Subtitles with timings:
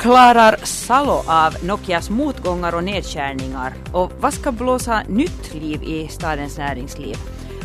[0.00, 3.74] Klarar Salo av Nokias motgångar och nedskärningar?
[3.92, 7.16] Och vad ska blåsa nytt liv i stadens näringsliv?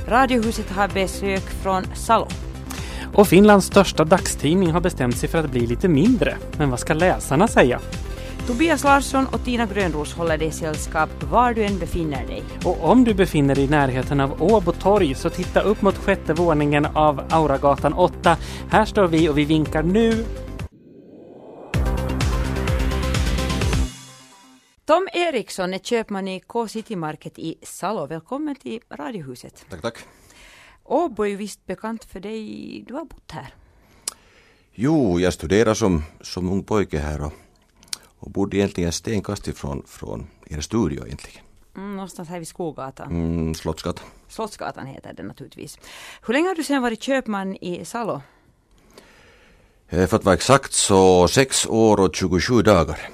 [0.08, 2.28] Radiohuset har besök från Salo.
[3.14, 6.38] Och Finlands största dagstidning har bestämt sig för att bli lite mindre.
[6.58, 7.80] Men vad ska läsarna säga?
[8.48, 12.44] Tobias Larsson och Tina Grönros håller dig sällskap var du än befinner dig.
[12.64, 16.34] Och om du befinner dig i närheten av Åbo torg så titta upp mot sjätte
[16.34, 18.38] våningen av Auragatan 8.
[18.70, 20.26] Här står vi och vi vinkar nu
[24.86, 28.06] Tom Eriksson är köpman i K-City Market i Salo.
[28.06, 29.66] Välkommen till Radiohuset.
[29.70, 29.98] Tack, tack.
[30.84, 32.84] Åbo är ju visst bekant för dig.
[32.88, 33.54] Du har bott här.
[34.74, 37.34] Jo, jag studerade som, som ung pojke här och,
[38.20, 41.44] och bodde egentligen stenkast ifrån från er studio egentligen.
[41.76, 43.08] Mm, någonstans här vid Skogatan.
[43.12, 44.06] Mm, Slottsgatan.
[44.28, 45.80] Slottsgatan heter det naturligtvis.
[46.28, 48.22] Hur länge har du sedan varit köpman i Salo?
[49.90, 53.10] Eh, För att vara exakt så sex år och 27 dagar.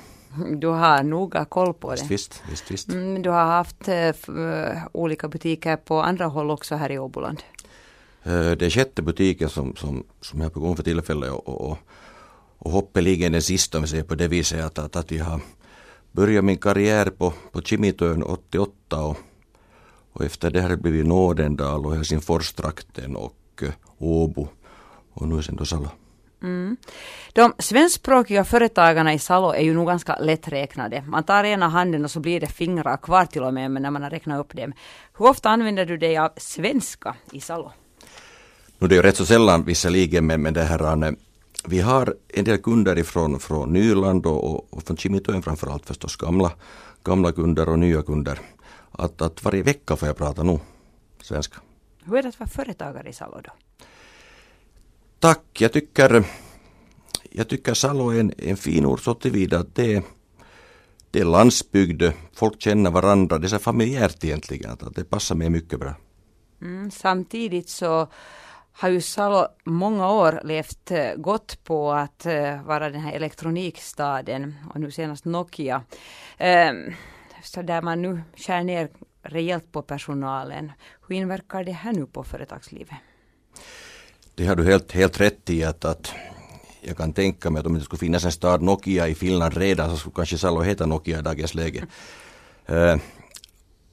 [0.58, 2.06] Du har noga koll på det.
[2.10, 2.90] Visst, visst, visst.
[2.90, 7.44] Mm, du har haft eh, eh, olika butiker på andra håll också här i Åboland.
[8.24, 11.48] Eh, Det är sjätte butiken som, som, som jag är på gång för tillfället och,
[11.50, 11.78] och, och,
[12.58, 15.40] och hoppeligen den sista om vi säger på det viset att, att, att jag har
[16.12, 19.18] börjat min karriär på, på Kimitön 88 och,
[20.14, 23.64] och efter det har det blivit Nådendal och Helsingforstrakten och
[23.98, 24.48] Åbo
[25.14, 25.90] och nu sen då Salo.
[26.44, 26.78] Mm.
[27.34, 31.04] De svenskspråkiga företagarna i Salo är ju nog ganska lätträknade.
[31.08, 34.04] Man tar ena handen och så blir det fingrar kvar till och med när man
[34.04, 34.74] har räknat upp dem.
[35.18, 37.72] Hur ofta använder du dig av svenska i Salo?
[38.80, 41.12] Nu det är ju rätt så sällan visserligen men, men det här eh,
[41.66, 46.16] vi har en del kunder ifrån från Nyland och, och, och från Kimitön framförallt förstås
[46.16, 46.52] gamla,
[47.04, 48.40] gamla kunder och nya kunder.
[48.92, 50.60] Att, att varje vecka får jag prata nu
[51.22, 51.58] svenska.
[52.06, 53.52] Hur är det att vara företagare i Salo då?
[55.22, 56.24] Tack, jag tycker,
[57.30, 60.04] jag tycker Salo är en, en fin ort så tillvida att det är,
[61.12, 65.50] det är landsbygd, folk känner varandra, det är så familjärt egentligen, att det passar mig
[65.50, 65.96] mycket bra.
[66.62, 68.08] Mm, samtidigt så
[68.72, 74.56] har ju Salo många år levt eh, gott på att eh, vara den här elektronikstaden
[74.74, 75.84] och nu senast Nokia.
[76.38, 76.94] Ehm,
[77.44, 78.90] så där man nu skär ner
[79.24, 80.72] rejält på personalen.
[81.08, 82.98] Hur inverkar det här nu på företagslivet?
[84.42, 86.14] Det har du helt, helt rätt i att, att
[86.82, 89.90] jag kan tänka mig att om det skulle finnas en stad Nokia i Finland redan
[89.90, 91.86] så skulle kanske Salo heta Nokia i dagens läge.
[92.66, 92.96] Eh,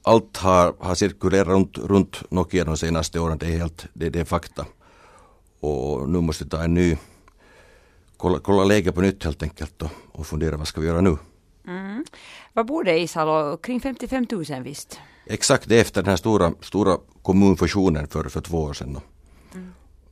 [0.03, 4.19] Allt har, har cirkulerat runt, runt Nokia de senaste åren, det är helt, det, det
[4.19, 4.65] är fakta.
[5.59, 6.97] Och nu måste vi ta en ny,
[8.17, 11.17] kolla, kolla läget på nytt helt enkelt och, och fundera vad ska vi göra nu.
[11.67, 12.05] Mm.
[12.53, 13.57] Vad bor det i Salo?
[13.57, 14.99] Kring 55 000 visst?
[15.25, 18.99] Exakt det efter den här stora, stora kommunfusionen för, för två år sedan.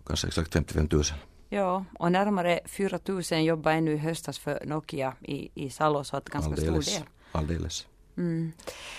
[0.08, 1.04] Kanske exakt 55 000.
[1.50, 6.18] Ja, och närmare 4 000 jobbar ännu i höstas för Nokia i, i Salo, så
[6.18, 6.94] att ganska stor Alldeles.
[6.96, 7.04] del.
[7.32, 7.88] Alldeles.
[8.18, 8.52] Mm.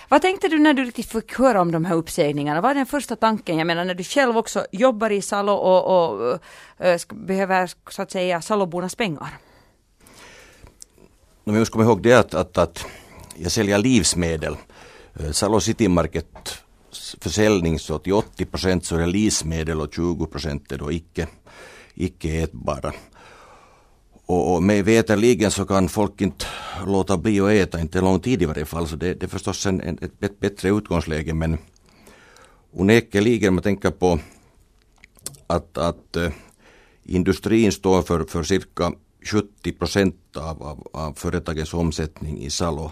[0.08, 2.60] Vad tänkte du när du riktigt fick höra om de här uppsägningarna?
[2.60, 3.58] Vad är den första tanken?
[3.58, 6.38] Jag menar när du själv också jobbar i Salo och, och
[6.78, 9.38] äh, ska- behöver så att säga Salobornas pengar.
[11.44, 12.86] No, vi måste komma ihåg det att, att, att
[13.36, 14.56] jag säljer livsmedel.
[15.20, 16.58] Eh, Salo City Market
[17.20, 21.26] försäljning så till 80 procent så är det livsmedel och 20 procent är då icke,
[21.94, 22.92] icke ätbara.
[24.26, 26.46] Och, och mig veterligen så kan folk inte
[26.86, 28.88] låta bli att äta, inte lång tid i varje fall.
[28.88, 31.58] Så det, det är förstås en, en, ett bättre utgångsläge men
[32.72, 34.18] onekligen om man tänker på
[35.46, 36.30] att, att eh,
[37.02, 38.92] industrin står för, för cirka
[39.24, 42.90] 70 procent av, av, av företagens omsättning i Salo.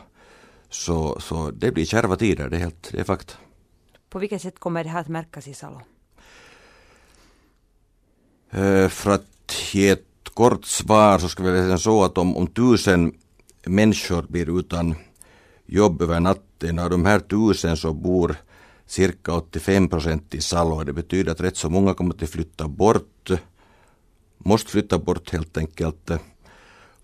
[0.71, 3.34] Så, så det blir kärva tider, det är, helt, det är fakta.
[4.16, 5.81] På vilket sätt kommer det här att märkas i Salo?
[8.50, 12.46] Eh, för att ge ett kort svar så skulle jag säga så att om, om
[12.46, 13.14] tusen
[13.67, 14.94] människor blir utan
[15.67, 18.37] jobb över natten, av de här tusen så bor
[18.87, 20.85] cirka 85 procent i Salo.
[20.85, 23.31] Det betyder att rätt så många kommer att flytta bort,
[24.38, 26.11] måste flytta bort helt enkelt.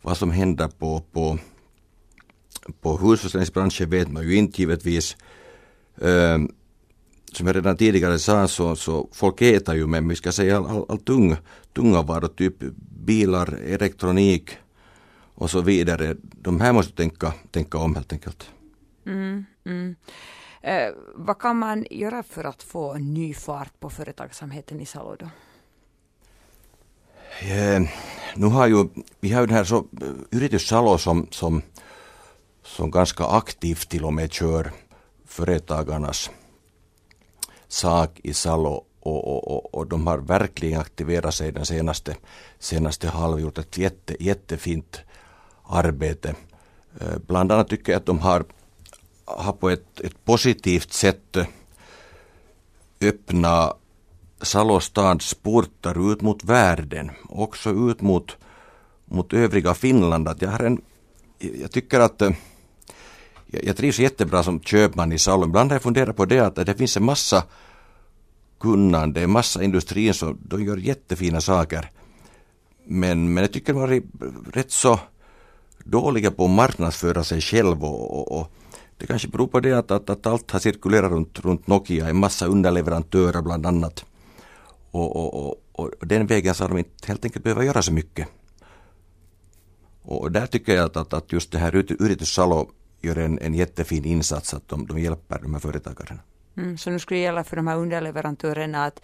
[0.02, 1.38] Vad som händer på, på,
[2.80, 5.16] på husförsäljningsbranschen vet man ju inte givetvis.
[5.96, 6.38] Eh,
[7.32, 10.56] Eh, som jag redan tidigare sa så, så folk äter ju men vi ska säga
[10.56, 11.36] all, all, all tung,
[11.74, 12.54] tunga varor, typ
[13.06, 14.50] bilar, elektronik
[15.34, 16.16] och så vidare.
[16.22, 18.50] De här måste tänka, tänka om helt enkelt.
[19.06, 19.96] Mm, mm.
[20.62, 25.30] Eh, vad kan man göra för att få ny fart på företagsamheten i Salo då?
[27.46, 27.82] Eh,
[28.36, 28.88] nu har ju,
[29.20, 29.86] vi har ju den här så,
[30.30, 31.62] Yritys Salo som, som,
[32.64, 34.72] som ganska aktivt till och med kör
[35.26, 36.30] företagarnas
[37.72, 42.16] sak i Salo och, och, och, och, de har verkligen aktiverat sig den senaste,
[42.58, 43.58] senaste halvåret.
[43.58, 45.00] Ett jätte, jättefint
[45.62, 46.34] arbete.
[47.00, 48.44] Eh, bland annat tycker jag att de har,
[49.24, 51.46] har på ett, ett positivt sätt eh,
[53.00, 53.74] öppna
[54.42, 58.36] Salostads portar ut mot världen, också ut mot,
[59.04, 60.28] mot övriga Finland.
[60.28, 60.82] Att jag, har en,
[61.38, 62.30] jag tycker att eh,
[63.52, 65.46] jag, jag trivs jättebra som köpman i Salo.
[65.46, 67.44] Ibland har jag funderat på det att det finns en massa
[68.60, 71.90] kunnande, en massa industrier som de gör jättefina saker.
[72.84, 74.04] Men, men jag tycker de har varit
[74.52, 75.00] rätt så
[75.84, 78.52] dåliga på att marknadsföra sig själv och, och, och
[78.98, 82.16] det kanske beror på det att, att, att allt har cirkulerat runt, runt Nokia, en
[82.16, 84.04] massa underleverantörer bland annat.
[84.90, 87.92] Och, och, och, och den vägen så har de inte helt enkelt behöva göra så
[87.92, 88.28] mycket.
[90.02, 92.70] Och där tycker jag att, att, just det här Yritys Salo
[93.02, 96.20] gör en, en jättefin insats att de, de hjälper de här företagarna.
[96.56, 99.02] Mm, så nu skulle det gälla för de här underleverantörerna att,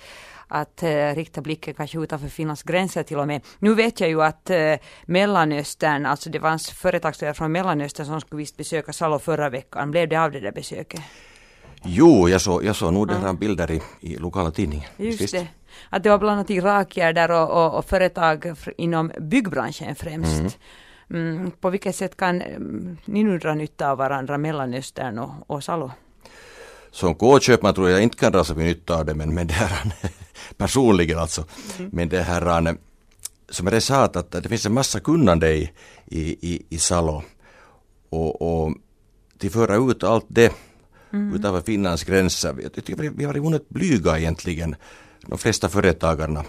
[0.48, 3.42] att uh, rikta blicken kanske utanför Finlands gränser till och med.
[3.58, 4.74] Nu vet jag ju att uh,
[5.06, 9.90] Mellanöstern, alltså det fanns företagsledare från Mellanöstern som skulle visst besöka Salo förra veckan.
[9.90, 11.00] Blev det av det där besöket?
[11.82, 13.32] Jo, jag såg, jag såg nog ja.
[13.32, 14.88] bilder i, i lokala tidningen.
[14.96, 15.34] Just visst.
[15.34, 15.46] det.
[15.90, 20.38] Att det var bland annat irakier där och, och, och företag inom byggbranschen främst.
[20.38, 20.50] Mm.
[21.10, 25.64] Mm, på vilket sätt kan mm, ni nu dra nytta av varandra, Mellanöstern och, och
[25.64, 25.90] Salo?
[26.90, 29.54] Som K-köpman tror jag inte kan dra så mycket nytta av det, men, men det
[29.54, 29.92] här,
[30.56, 31.44] personligen alltså.
[31.78, 31.90] Mm.
[31.92, 32.76] Men det här,
[33.48, 35.70] som jag sa, att det finns en massa kunnande i,
[36.06, 36.20] i,
[36.54, 37.22] i, i Salo.
[38.10, 38.74] Och, och
[39.38, 40.52] till föra ut allt det
[41.12, 41.34] mm.
[41.34, 42.54] utanför Finlands gränser.
[42.62, 44.76] Jag tycker vi, har varit onödigt blyga egentligen,
[45.26, 46.44] de flesta företagarna.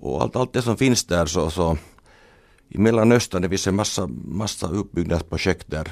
[0.00, 1.78] Och allt, allt det som finns där så, så
[2.68, 5.88] i Mellanöstern det finns en massa, massa uppbyggnadsprojekt där.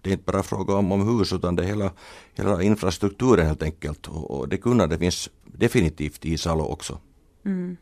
[0.00, 1.92] Det är inte bara fråga om, om hus utan det är hela,
[2.34, 4.06] hela infrastrukturen helt enkelt.
[4.08, 6.98] Och, och det kunnandet finns definitivt i Salo också.
[7.44, 7.76] Mm.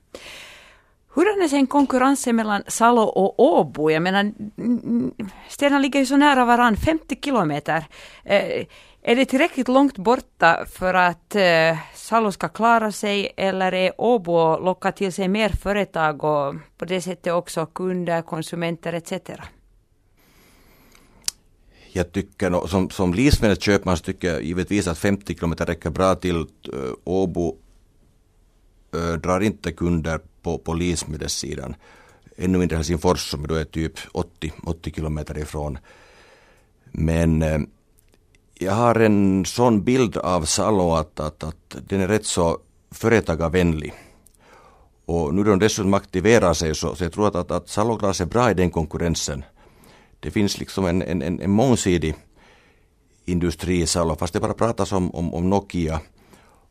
[1.15, 3.91] Hur är sen konkurrensen mellan Salo och Åbo?
[3.91, 4.33] Jag menar,
[5.49, 7.85] städerna ligger ju så nära varandra, 50 kilometer.
[8.25, 8.67] Eh,
[9.03, 14.33] är det tillräckligt långt borta för att eh, Salo ska klara sig eller är Åbo
[14.33, 19.13] och locka till sig mer företag och på det sättet också kunder, konsumenter etc?
[21.93, 26.37] Jag tycker som, som livsmedelsköpman tycker jag givetvis att 50 kilometer räcker bra till.
[26.37, 27.57] Eh, Åbo
[28.95, 31.75] äh, drar inte kunder på, på livsmedelssidan.
[32.37, 35.79] Ännu mindre Helsingfors som då är typ 80, 80 kilometer ifrån.
[36.85, 37.59] Men eh,
[38.63, 42.59] jag har en sån bild av Salo att, att, att den är rätt så
[42.91, 43.93] företagarvänlig.
[45.05, 47.99] Och nu då de dessutom aktiverar sig så, så jag tror att, att, att Salo
[47.99, 49.45] klarar sig bra i den konkurrensen.
[50.21, 52.15] Det finns liksom en, en, en, en mångsidig
[53.25, 56.01] industri i Salo, fast det bara pratas om, om, om Nokia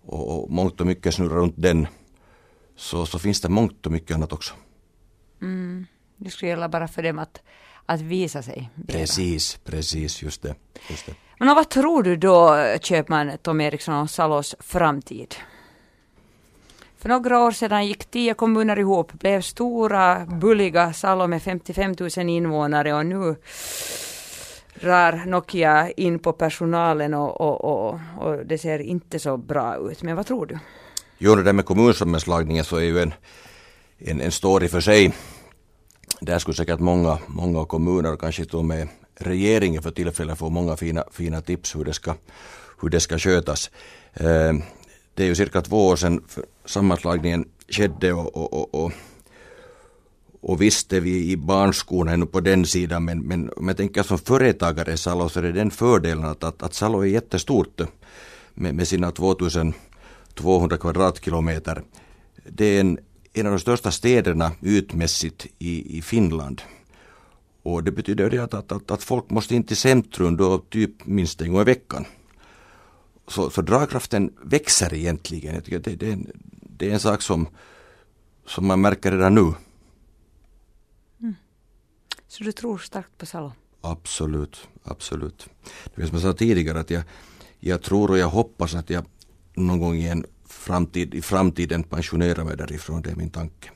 [0.05, 1.87] och, och mångt och mycket snurrar runt den.
[2.75, 4.53] Så, så finns det mångt och mycket annat också.
[5.41, 5.85] Mm.
[6.17, 7.41] Det skulle gälla bara för dem att,
[7.85, 8.69] att visa sig.
[8.87, 10.55] Precis, precis, just det.
[10.89, 11.13] Just det.
[11.43, 15.35] Men vad tror du då, köpman Tom Eriksson, om Salos framtid?
[16.97, 22.29] För några år sedan gick tio kommuner ihop, blev stora, bulliga Salo med 55 000
[22.29, 23.35] invånare och nu
[24.81, 30.03] drar Nokia in på personalen och, och, och, och, det ser inte så bra ut.
[30.03, 30.59] Men vad tror du?
[31.17, 33.13] Jo, det där med kommunsammanslagningen så är ju en,
[33.97, 35.13] en, en story för sig.
[36.19, 38.87] Där skulle säkert många, många kommuner, kanske till och med
[39.21, 42.15] regeringen för tillfället får många fina, fina tips hur det ska,
[42.81, 43.71] hur det ska skötas.
[44.13, 44.53] Eh,
[45.13, 46.23] det är ju cirka två år sedan
[46.65, 48.91] sammanslagningen skedde och, och, och, och,
[50.41, 54.03] och visst är vi i barnskorna ännu på den sidan men, men om jag tänker
[54.03, 57.81] som företagare i Salo så är det den fördelen att, att, att Salo är jättestort
[58.53, 61.83] med, med sina 2200 kvadratkilometer.
[62.49, 62.99] Det är en,
[63.33, 66.61] en av de största städerna ytmässigt i, i Finland.
[67.63, 71.05] Och det betyder det att, att, att, att folk måste in till centrum då typ
[71.05, 72.05] minst en gång i veckan.
[73.27, 75.55] Så, så dragkraften växer egentligen.
[75.55, 77.47] Jag tycker det, det, är en, det är en sak som,
[78.45, 79.53] som man märker redan nu.
[81.21, 81.35] Mm.
[82.27, 83.51] Så du tror starkt på Salo?
[83.81, 85.49] Absolut, absolut.
[85.95, 87.03] Det som jag sa tidigare att jag,
[87.59, 89.05] jag tror och jag hoppas att jag
[89.53, 93.01] någon gång i en framtid, i framtiden pensionerar mig därifrån.
[93.01, 93.69] Det är min tanke.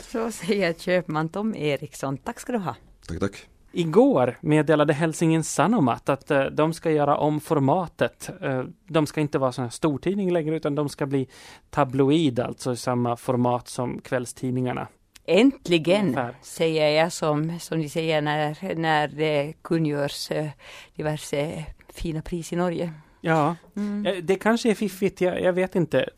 [0.00, 2.18] Så säger köpman Tom Eriksson.
[2.18, 2.74] Tack ska du ha.
[3.08, 3.48] Tack, tack.
[3.72, 8.30] Igår meddelade Helsingin Sanomat att uh, de ska göra om formatet.
[8.44, 11.28] Uh, de ska inte vara sån här stortidning längre utan de ska bli
[11.70, 14.88] tabloid, alltså i samma format som kvällstidningarna.
[15.24, 16.36] Äntligen, Ungefär.
[16.42, 20.48] säger jag som, som de säger när, när det kungörs uh,
[20.94, 22.92] diverse fina pris i Norge.
[23.20, 24.26] Ja, mm.
[24.26, 26.08] det kanske är fiffigt, jag, jag, vet inte.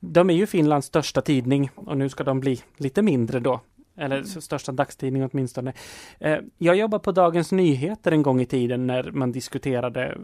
[0.00, 3.60] De är ju Finlands största tidning och nu ska de bli lite mindre då.
[3.96, 4.26] Eller mm.
[4.26, 5.72] största dagstidning åtminstone.
[6.20, 10.18] Eh, jag jobbade på Dagens Nyheter en gång i tiden när man diskuterade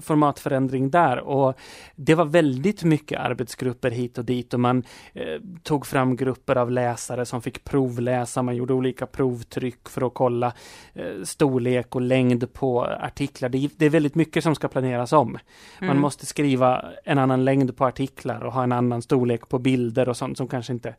[0.00, 1.58] formatförändring där och
[1.96, 6.70] det var väldigt mycket arbetsgrupper hit och dit och man eh, tog fram grupper av
[6.70, 10.52] läsare som fick provläsa, man gjorde olika provtryck för att kolla
[10.94, 13.48] eh, storlek och längd på artiklar.
[13.48, 15.38] Det, det, är väldigt mycket som ska planeras om.
[15.80, 16.00] Man mm.
[16.00, 20.16] måste skriva en annan längd på artiklar och ha en annan storlek på bilder och
[20.16, 20.94] sånt som kanske inte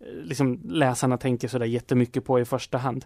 [0.00, 3.04] Eh, liksom läsarna tänker sådär jättemycket på i första hand.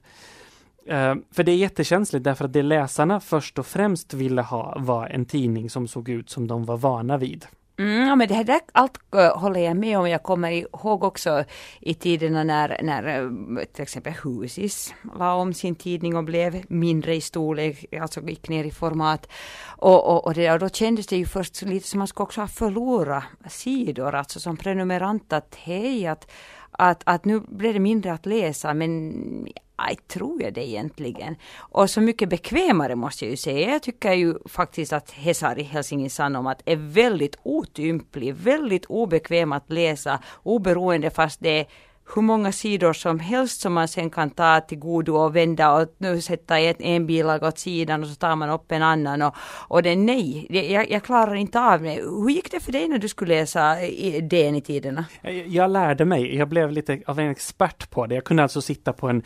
[0.88, 5.07] Uh, för det är jättekänsligt därför att det läsarna först och främst ville ha var
[5.07, 7.47] en tidning som såg ut som de var vana vid.
[7.78, 10.09] Mm, ja, men det här där, allt eh, håller jag med om.
[10.09, 11.45] Jag kommer ihåg också
[11.80, 17.21] i tiderna när, när till exempel Husis la om sin tidning och blev mindre i
[17.21, 19.28] storlek, alltså gick ner i format.
[19.66, 22.40] Och, och, och, det, och då kändes det ju först lite som man skulle också
[22.40, 26.30] ha förlorat sidor, alltså som prenumerant att hej, att
[26.71, 31.37] att, att nu blir det mindre att läsa men jag tror jag det egentligen?
[31.59, 33.71] Och så mycket bekvämare måste jag ju säga.
[33.71, 40.23] Jag tycker ju faktiskt att Hesari Helsingin Sanomat är väldigt otymplig, väldigt obekväm att läsa
[40.43, 41.67] oberoende fast det är
[42.15, 45.95] hur många sidor som helst som man sen kan ta till godo och vända och
[45.99, 49.35] nu sätta en, en bilaga åt sidan och så tar man upp en annan och,
[49.69, 51.95] och det nej, jag, jag klarar inte av det.
[51.95, 53.77] Hur gick det för dig när du skulle läsa
[54.23, 55.05] DN i tiderna?
[55.47, 58.15] Jag lärde mig, jag blev lite av en expert på det.
[58.15, 59.23] Jag kunde alltså sitta på en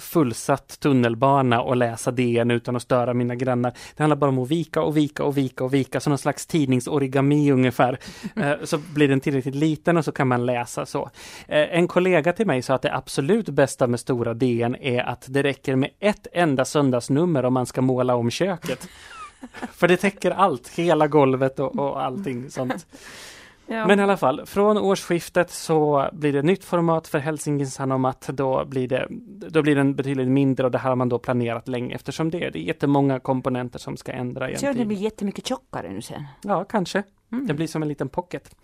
[0.00, 3.72] fullsatt tunnelbana och läsa DN utan att störa mina grannar.
[3.96, 6.46] Det handlar bara om att vika och vika och vika och vika, som någon slags
[6.46, 7.98] tidningsorigami ungefär.
[8.36, 11.10] Eh, så blir den tillräckligt liten och så kan man läsa så.
[11.48, 15.02] Eh, en kollega kollega till mig sa att det absolut bästa med stora DN är
[15.02, 18.88] att det räcker med ett enda söndagsnummer om man ska måla om köket.
[19.72, 22.86] För det täcker allt, hela golvet och, och allting sånt.
[23.68, 23.86] Ja.
[23.86, 28.28] Men i alla fall, från årsskiftet så blir det nytt format för Helsingin Sanomat.
[28.32, 29.06] Då blir, det,
[29.50, 32.44] då blir den betydligt mindre och det här har man då planerat länge eftersom det
[32.44, 34.56] är, det är jättemånga komponenter som ska ändra.
[34.56, 36.24] Så det blir jättemycket tjockare nu sen?
[36.42, 37.02] Ja, kanske.
[37.32, 37.46] Mm.
[37.46, 38.56] Det blir som en liten pocket.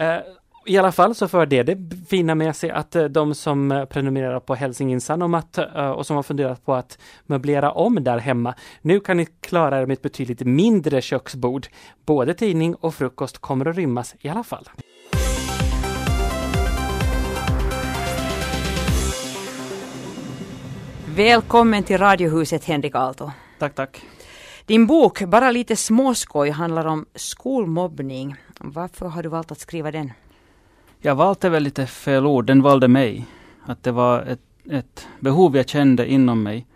[0.00, 0.18] Uh,
[0.66, 3.84] i alla fall så för det det fina med sig att eh, de som eh,
[3.84, 8.54] prenumererar på Helsingin Sanomat eh, och som har funderat på att möblera om där hemma.
[8.82, 11.66] Nu kan ni klara er med ett betydligt mindre köksbord.
[12.06, 14.68] Både tidning och frukost kommer att rymmas i alla fall.
[21.16, 23.30] Välkommen till Radiohuset Henrik Aalto.
[23.58, 24.02] Tack, tack.
[24.66, 28.36] Din bok Bara lite småskoj handlar om skolmobbning.
[28.60, 30.12] Varför har du valt att skriva den?
[31.06, 33.26] Jag valde väl lite fel ord, den valde mig.
[33.64, 36.66] Att det var ett, ett behov jag kände inom mig.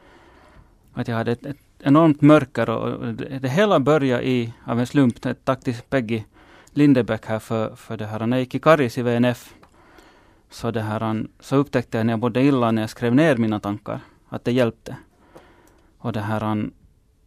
[0.95, 5.15] Att jag hade ett, ett enormt mörker och det, hela började i, av en slump,
[5.45, 6.23] tack till Peggy
[6.73, 8.27] Lindebäck här för, för det här.
[8.27, 9.55] När jag gick i Karis i VNF
[10.51, 13.61] så, det här, så upptäckte jag när jag mådde illa när jag skrev ner mina
[13.61, 14.97] tankar, att det hjälpte.
[15.99, 16.71] Och det här,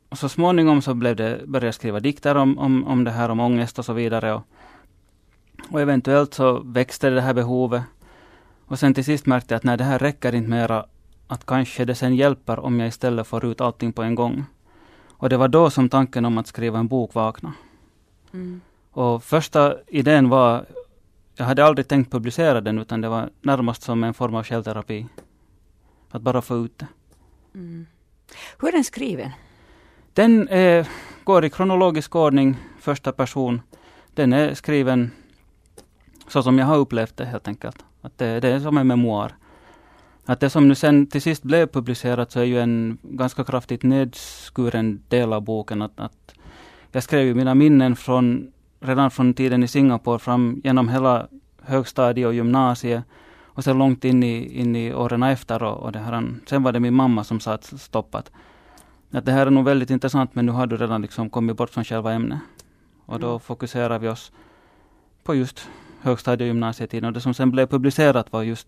[0.09, 3.29] och så småningom så blev det, började jag skriva dikter om, om, om det här,
[3.29, 4.33] om ångest och så vidare.
[4.33, 4.41] Och,
[5.69, 7.83] och eventuellt så växte det här behovet.
[8.65, 10.85] Och sen till sist märkte jag att nej, det här räcker inte mera.
[11.27, 14.45] Att kanske det sen hjälper om jag istället får ut allting på en gång.
[15.09, 17.55] Och det var då som tanken om att skriva en bok vaknade.
[18.33, 18.61] Mm.
[18.91, 20.65] Och första idén var,
[21.35, 25.07] jag hade aldrig tänkt publicera den, utan det var närmast som en form av självterapi.
[26.09, 26.87] Att bara få ut det.
[27.53, 27.85] Mm.
[28.59, 29.31] Hur är den skriven?
[30.13, 30.87] Den är,
[31.23, 33.61] går i kronologisk ordning, första person.
[34.13, 35.11] Den är skriven
[36.33, 37.85] så som jag har upplevt det helt enkelt.
[38.01, 39.31] Att det, det är som en memoar.
[40.25, 43.83] Att det som nu sen till sist blev publicerat så är ju en ganska kraftigt
[43.83, 45.81] nedskuren del av boken.
[45.81, 46.33] Att, att
[46.91, 51.27] jag skrev ju mina minnen från, redan från tiden i Singapore fram genom hela
[51.61, 53.03] högstadiet och gymnasiet
[53.43, 55.63] och sen långt in i, in i åren efter.
[55.63, 58.31] Och, och det här, sen var det min mamma som sa att stoppat.
[59.11, 61.69] Att det här är nog väldigt intressant men nu har du redan liksom kommit bort
[61.69, 62.39] från själva ämnet.
[63.05, 63.39] Och då mm.
[63.39, 64.31] fokuserar vi oss
[65.23, 65.69] på just
[66.03, 67.05] högstadie och gymnasietiden.
[67.05, 68.67] Och det som sen blev publicerat var just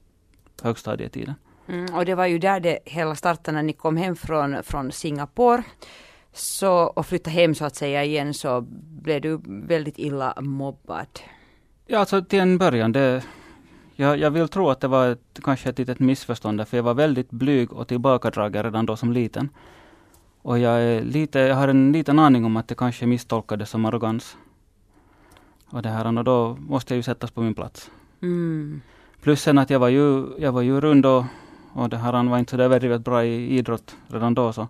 [0.64, 1.36] högstadietiden.
[1.68, 4.92] Mm, och det var ju där det hela startade när ni kom hem från, från
[4.92, 5.64] Singapore.
[6.34, 8.62] Så, och flyttade hem så att säga igen så
[9.02, 11.08] blev du väldigt illa mobbad.
[11.88, 12.92] Ja, alltså till en början.
[12.92, 13.24] Det,
[13.96, 16.94] Jag, jag vill tro att det var ett, kanske ett litet missförstånd, för jag var
[16.94, 19.50] väldigt blyg och tillbakadragen redan då som liten.
[20.42, 23.86] Och jag, är lite, jag har en liten aning om att det kanske misstolkades som
[23.86, 24.38] arrogans.
[25.70, 27.92] Och, det här, och då måste jag ju sättas på min plats.
[28.22, 28.82] Mm.
[29.22, 31.24] Plus sen att jag var ju, jag var ju rund och,
[31.74, 34.54] och det här han var inte så där väldigt bra i idrott redan då.
[34.54, 34.68] Så,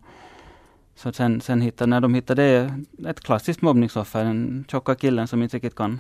[0.95, 2.73] så sen, sen hittade, när de hittade
[3.07, 5.99] ett klassiskt mobbningsoffer, den tjocka killen som inte riktigt kan.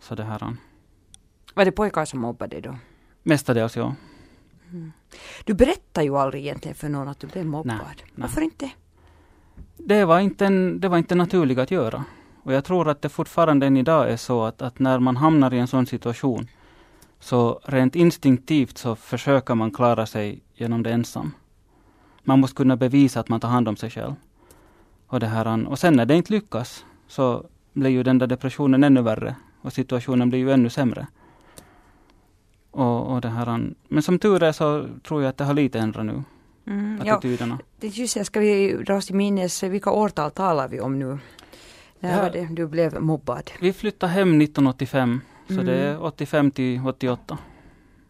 [0.00, 0.58] Så det här han.
[1.54, 2.78] Var det pojkar som mobbade då?
[3.22, 3.94] Mestadels ja.
[4.70, 4.92] Mm.
[5.44, 7.76] Du berättar ju aldrig egentligen för någon att du blev mobbad.
[7.76, 8.06] Nej, nej.
[8.14, 8.70] Varför inte?
[9.76, 12.04] Det var inte, en, det var inte naturligt att göra.
[12.46, 15.54] Och jag tror att det fortfarande än idag är så att, att när man hamnar
[15.54, 16.48] i en sån situation
[17.20, 21.34] så rent instinktivt så försöker man klara sig genom det ensam.
[22.22, 24.14] Man måste kunna bevisa att man tar hand om sig själv.
[25.06, 28.84] Och, det här, och sen när det inte lyckas så blir ju den där depressionen
[28.84, 31.06] ännu värre och situationen blir ju ännu sämre.
[32.70, 35.78] Och, och det här, men som tur är så tror jag att det har lite
[35.78, 36.22] ändrat nu.
[36.66, 37.58] Mm, ja, attityderna.
[37.80, 41.18] det just ska vi dra oss till minnes, vilka årtal talar vi om nu?
[42.00, 42.22] När Ja.
[42.22, 43.50] var det du blev mobbad?
[43.60, 45.66] Vi flyttade hem 1985, så Mm.
[45.66, 47.38] det är 85 till 88.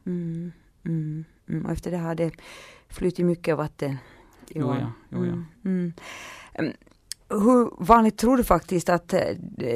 [0.07, 0.53] Mm,
[0.85, 1.67] mm, mm.
[1.67, 2.31] Och efter det har det
[2.89, 3.97] flutit mycket vatten.
[4.49, 4.77] i Jo, ån.
[4.81, 5.33] ja, jo, ja.
[5.65, 5.93] Mm,
[6.55, 6.73] mm.
[7.29, 9.21] Hur vanligt tror du faktiskt att eh,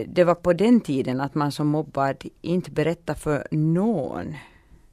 [0.08, 4.34] det var på den tiden att man som mobbad inte berättar för någon?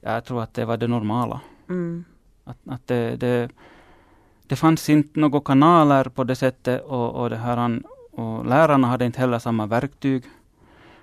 [0.00, 1.40] Jag tror att det var det normala.
[1.68, 2.04] Mm.
[2.44, 3.48] Att, att det, det,
[4.46, 7.82] det fanns inte några kanaler på det sättet och, och, det här,
[8.18, 10.24] och lärarna hade inte heller samma verktyg.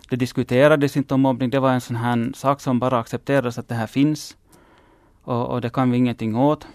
[0.10, 1.50] Det diskuterades inte om mobbning.
[1.50, 4.38] Det var en sån här sak som bara accepterades att det här finns.
[5.24, 6.68] Och, och det kan vi ingenting åt.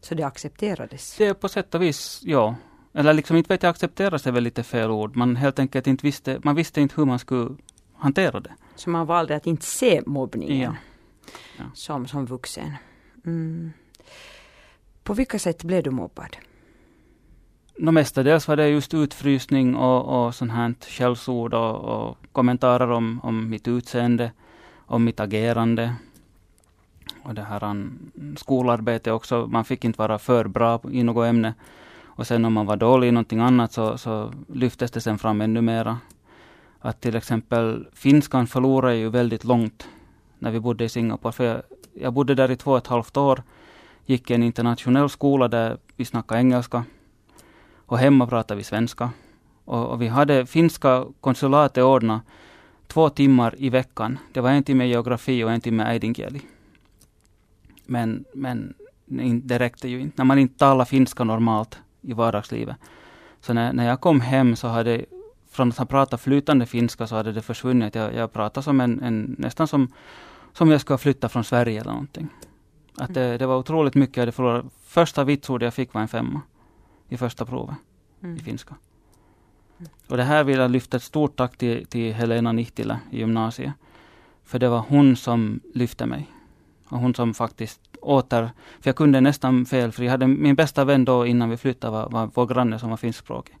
[0.00, 1.16] Så det accepterades?
[1.16, 2.54] Det är på sätt och vis, ja.
[2.94, 5.16] Eller liksom inte vet jag, accepteras är väl lite fel ord.
[5.16, 7.56] Man helt enkelt inte visste, man visste inte hur man skulle
[7.94, 8.54] hantera det.
[8.74, 10.74] Så man valde att inte se mobbningen Ja.
[11.58, 11.64] Ja.
[11.74, 12.72] Som, som vuxen.
[13.26, 13.72] Mm.
[15.02, 16.36] På vilka sätt blev du mobbad?
[17.78, 23.20] No, mestadels var det just utfrysning och, och sånt här skällsord och, och kommentarer om,
[23.22, 24.32] om mitt utseende,
[24.86, 25.94] om mitt agerande.
[27.22, 31.54] Och det här um, skolarbete också, man fick inte vara för bra i något ämne.
[32.04, 35.40] Och sen om man var dålig i någonting annat så, så lyftes det sen fram
[35.40, 35.98] ännu mera.
[36.80, 39.88] Att till exempel finskan förlorade ju väldigt långt
[40.38, 41.32] när vi bodde i Singapore.
[41.32, 41.62] För jag,
[41.94, 43.42] jag bodde där i två och ett halvt år,
[44.06, 46.84] gick i en internationell skola där vi snackade engelska.
[47.86, 49.10] Och hemma pratade vi svenska.
[49.64, 52.22] Och, och vi hade finska konsulatet ordnat
[52.86, 54.18] två timmar i veckan.
[54.32, 56.40] Det var en timme geografi och en timme äidinkieli.
[57.86, 58.74] Men, men
[59.42, 60.14] det räckte ju inte.
[60.16, 62.76] När man inte talar finska normalt i vardagslivet.
[63.40, 65.04] Så när, när jag kom hem så hade,
[65.50, 67.94] från att ha pratat flytande finska så hade det försvunnit.
[67.94, 69.92] Jag, jag pratade som en, en, nästan som,
[70.52, 72.28] som jag skulle flytta från Sverige eller någonting.
[72.96, 74.64] Att det, det var otroligt mycket jag hade förlorat.
[74.86, 76.40] Första vitsordet jag fick var en femma
[77.08, 77.76] i första provet
[78.22, 78.36] Mm.
[78.36, 78.74] i finska.
[80.08, 83.72] Och det här vill jag lyfta ett stort tack till, till Helena Nihtilä i gymnasiet.
[84.44, 86.32] För det var hon som lyfte mig.
[86.88, 90.84] Och hon som faktiskt åter, för jag kunde nästan fel, för jag hade min bästa
[90.84, 93.56] vän då innan vi flyttade var, var vår granne som var finskspråkig.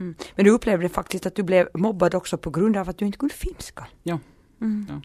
[0.00, 0.14] Mm.
[0.34, 3.18] Men du upplevde faktiskt att du blev mobbad också på grund av att du inte
[3.18, 3.86] kunde finska?
[4.02, 4.18] Ja.
[4.60, 4.86] Mm.
[4.88, 5.00] Ja.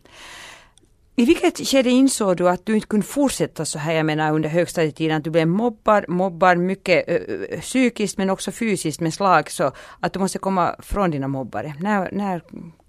[1.20, 4.50] I vilket skede insåg du att du inte kunde fortsätta så här, jag menar under
[4.50, 9.52] högstadietiden, att du blev mobbad, mobbad mycket ö, ö, psykiskt men också fysiskt med slag,
[9.52, 11.74] så att du måste komma från dina mobbare.
[11.80, 12.42] När, när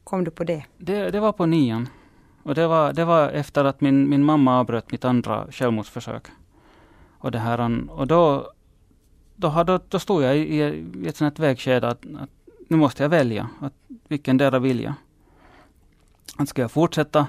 [0.04, 0.64] kom du på det?
[0.78, 1.88] Det, det var på nian.
[2.42, 6.22] Och det var, det var efter att min, min mamma avbröt mitt andra självmordsförsök.
[7.18, 8.52] Och, det här, och då,
[9.36, 10.62] då, hade, då stod jag i,
[11.02, 12.30] i ett sånt vägskede att, att
[12.68, 13.48] nu måste jag välja.
[13.60, 13.74] Att
[14.08, 14.94] vilken dera vill jag?
[16.36, 17.26] Att ska jag fortsätta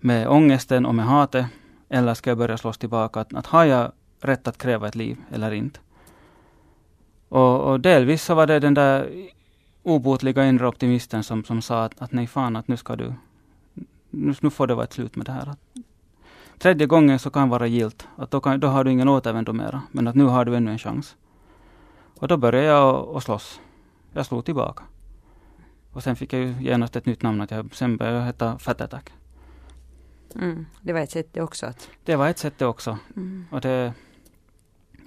[0.00, 1.46] med ångesten och med hatet
[1.88, 3.20] eller ska jag börja slåss tillbaka?
[3.20, 5.80] Att, att har jag rätt att kräva ett liv eller inte?
[7.28, 9.10] Och, och delvis så var det den där
[9.82, 13.12] obotliga inre optimisten som, som sa att, att nej fan, att nu ska du,
[14.10, 15.46] nu, nu får det vara ett slut med det här.
[15.48, 15.58] Att,
[16.58, 19.82] tredje gången så kan vara gilt, att då, kan, då har du ingen återvändo mera,
[19.92, 21.16] men att nu har du ännu en chans.
[22.18, 23.60] Och då började jag att slåss.
[24.12, 24.82] Jag slog tillbaka.
[25.92, 28.58] Och sen fick jag ju genast ett nytt namn, att jag, sen började jag heta
[28.58, 29.12] Fat Attack.
[30.34, 30.66] Mm.
[30.80, 31.88] Det var ett sätt det också att...
[32.04, 32.98] Det var ett sätt det också.
[33.16, 33.46] Mm.
[33.50, 33.92] Och det,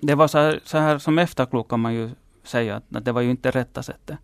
[0.02, 2.10] det var så här, så här som efterklok kan man ju
[2.44, 4.18] säga att, att det var ju inte rätta sättet.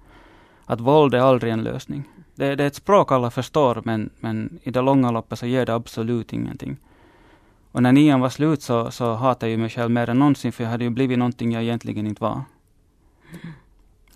[0.65, 2.03] Att våld är aldrig en lösning.
[2.35, 5.65] Det, det är ett språk alla förstår men, men i det långa loppet så ger
[5.65, 6.77] det absolut ingenting.
[7.71, 10.63] Och när nian var slut så, så hatade jag mig själv mer än någonsin för
[10.63, 12.41] jag hade ju blivit någonting jag egentligen inte var.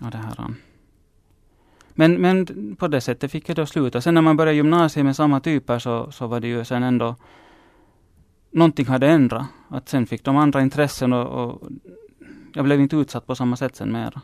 [0.00, 0.54] Och det här.
[2.02, 4.00] Men, men på det sättet fick jag då sluta.
[4.00, 7.16] Sen när man började gymnasiet med samma typer så, så var det ju sen ändå
[8.50, 9.46] någonting hade ändrat.
[9.68, 11.68] Att sen fick de andra intressen och, och
[12.54, 14.20] jag blev inte utsatt på samma sätt sen mera.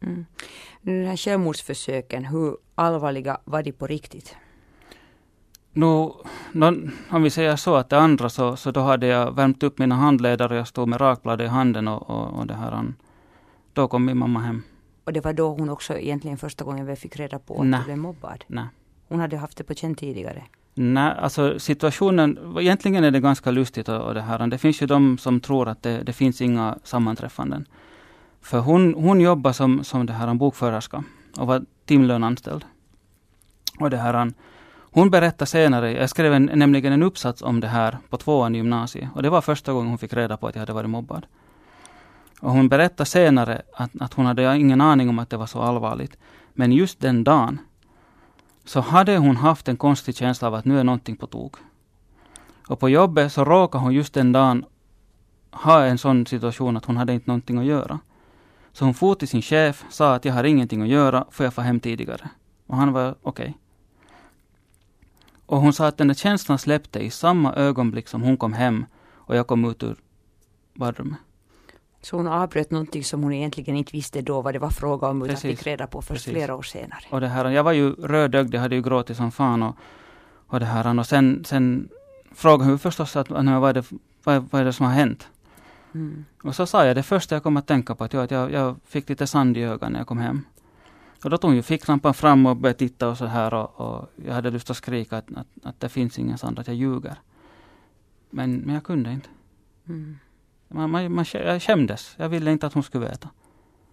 [0.00, 0.26] Mm.
[0.82, 4.36] Den här självmordsförsöken, hur allvarliga var de på riktigt?
[5.72, 6.10] Nu,
[7.10, 9.94] om vi säger så att det andra så, så då hade jag värmt upp mina
[9.94, 12.92] handleder och jag stod med rakblad i handen och, och, och det här.
[13.72, 14.62] Då kom min mamma hem.
[15.10, 17.80] Och det var då hon också egentligen första gången vi fick reda på att Nej.
[17.80, 18.44] du blev mobbad?
[18.46, 18.64] Nej.
[19.08, 20.42] Hon hade haft det på känn tidigare?
[20.74, 24.46] Nej, alltså situationen, egentligen är det ganska lustigt och, och det här.
[24.46, 27.66] Det finns ju de som tror att det, det finns inga sammanträffanden.
[28.40, 31.04] För hon, hon jobbar som, som det här en bokförarska
[31.36, 32.64] och var timlönanställd.
[33.80, 34.32] Och det här,
[34.80, 38.58] hon berättar senare, jag skrev en, nämligen en uppsats om det här på tvåan i
[38.58, 39.08] gymnasiet.
[39.14, 41.26] Och det var första gången hon fick reda på att jag hade varit mobbad.
[42.40, 45.60] Och hon berättar senare att, att hon hade ingen aning om att det var så
[45.60, 46.18] allvarligt.
[46.52, 47.58] Men just den dagen
[48.64, 51.56] så hade hon haft en konstig känsla av att nu är någonting på tok.
[52.68, 54.64] Och på jobbet så råkade hon just den dagen
[55.50, 57.98] ha en sån situation att hon hade inte någonting att göra.
[58.72, 61.54] Så hon for till sin chef, sa att jag har ingenting att göra, får jag
[61.54, 62.30] få hem tidigare?
[62.66, 63.44] Och han var okej.
[63.44, 63.54] Okay.
[65.46, 68.86] Och hon sa att den där känslan släppte i samma ögonblick som hon kom hem
[69.12, 69.96] och jag kom ut ur
[70.74, 71.18] badrummet.
[72.02, 75.22] Så hon avbröt någonting som hon egentligen inte visste då vad det var fråga om,
[75.22, 75.58] utan Precis.
[75.58, 76.32] fick reda på först Precis.
[76.32, 77.04] flera år senare.
[77.10, 79.76] Och det här, jag var ju rödögd, jag hade ju gråtit som fan och,
[80.46, 80.98] och det här.
[80.98, 81.88] Och sen, sen
[82.34, 83.84] frågade hon förstås att, vad, är det,
[84.24, 85.28] vad, vad är det som har hänt?
[85.94, 86.24] Mm.
[86.42, 88.52] Och så sa jag det första jag kom att tänka på, att jag, att jag,
[88.52, 90.44] jag fick lite sand i ögonen när jag kom hem.
[91.24, 94.12] Och då tog hon ju ficklampan fram och började titta och så här och, och
[94.26, 97.16] jag hade lust att skrika att, att, att det finns ingen sand, att jag ljuger.
[98.30, 99.28] Men, men jag kunde inte.
[99.88, 100.18] Mm.
[100.70, 102.14] Man, man, man, jag skämdes.
[102.16, 103.28] Jag ville inte att hon skulle veta.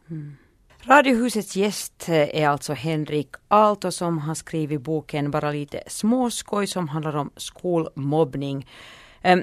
[0.10, 0.36] Mm.
[0.82, 6.88] Radiohusets gäst eh, är alltså Henrik Aalto som har skrivit boken Bara lite småskoj som
[6.88, 8.68] handlar om skolmobbning.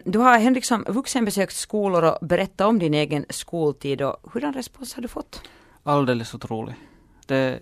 [0.04, 4.02] Du har Henrik som vuxen besökt skolor och berättat om din egen skoltid.
[4.02, 5.42] Och hurdan respons har du fått?
[5.82, 6.74] Alldeles otrolig.
[7.26, 7.60] Det,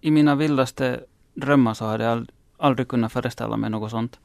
[0.00, 1.00] I mina vildaste
[1.34, 4.20] drömmar så hade jag aldrig kunnat föreställa mig något sånt.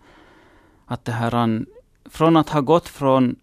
[0.86, 1.66] Att det här,
[2.06, 3.36] från att ha gått från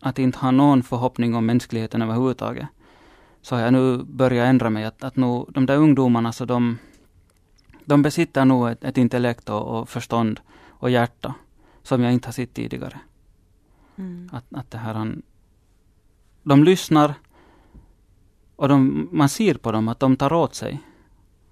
[0.00, 2.66] att inte ha någon förhoppning om mänskligheten överhuvudtaget,
[3.42, 4.84] så har jag nu börjat ändra mig.
[4.84, 6.78] Att, att nu, de där ungdomarna, så de,
[7.84, 11.34] de besitter nog ett, ett intellekt och, och, förstånd och hjärta
[11.82, 13.00] som jag inte har sett tidigare.
[13.96, 14.30] Mm.
[14.32, 15.16] Att, att det här,
[16.42, 17.14] de lyssnar
[18.56, 20.80] och de, man ser på dem att de tar åt sig.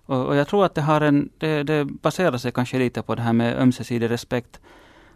[0.07, 3.15] Och, och jag tror att det, har en, det, det baserar sig kanske lite på
[3.15, 4.61] det här med ömsesidig respekt.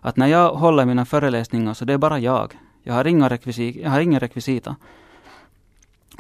[0.01, 2.55] Att när jag håller mina föreläsningar så det är bara jag.
[2.83, 4.77] Jag har inga rekvisit, jag har ingen rekvisita.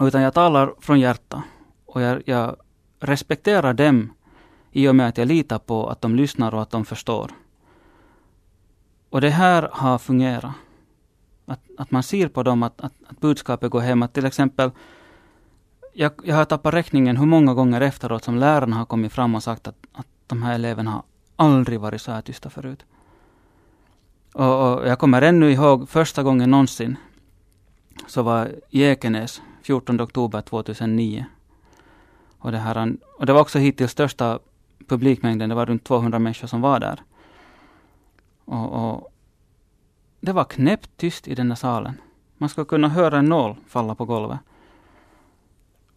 [0.00, 1.42] Utan jag talar från hjärta.
[1.86, 2.56] Och jag, jag
[3.00, 4.12] respekterar dem
[4.72, 7.30] i och med att jag litar på att de lyssnar och att de förstår.
[9.10, 10.54] Och det här har fungerat.
[11.46, 14.02] Att, att man ser på dem att, att, att budskapet går hem.
[14.02, 14.70] Att till exempel,
[15.92, 19.42] jag, jag har tappat räkningen hur många gånger efteråt som lärarna har kommit fram och
[19.42, 21.02] sagt att, att de här eleverna har
[21.36, 22.84] aldrig varit så här tysta förut.
[24.32, 26.96] Och, och, jag kommer ännu ihåg första gången någonsin
[28.06, 31.26] så var i Ekenäs 14 oktober 2009.
[32.38, 34.38] Och det, här, och det var också hittills största
[34.88, 37.02] publikmängden, det var runt 200 människor som var där.
[38.44, 39.12] Och, och
[40.20, 41.94] det var knäpptyst i den där salen.
[42.38, 44.38] Man skulle kunna höra en nål falla på golvet.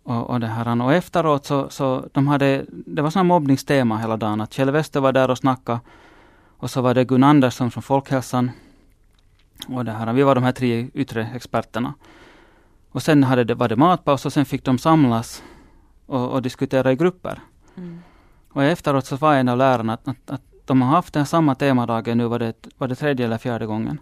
[0.03, 4.17] Och, och, det här, och efteråt så, så de hade, det var sån mobbningstema hela
[4.17, 4.41] dagen.
[4.41, 5.79] Att Kjell Wester var där och snackade
[6.57, 8.51] och så var det Gun Andersson från Folkhälsan.
[9.67, 11.93] Och det här, vi var de här tre yttre experterna.
[12.91, 15.43] Och sen hade det, var det matpaus och sen fick de samlas
[16.05, 17.39] och, och diskutera i grupper.
[17.77, 18.01] Mm.
[18.49, 21.55] Och efteråt så var en av lärarna att, att, att de har haft den samma
[21.55, 23.99] temadagen nu var det, var det tredje eller fjärde gången.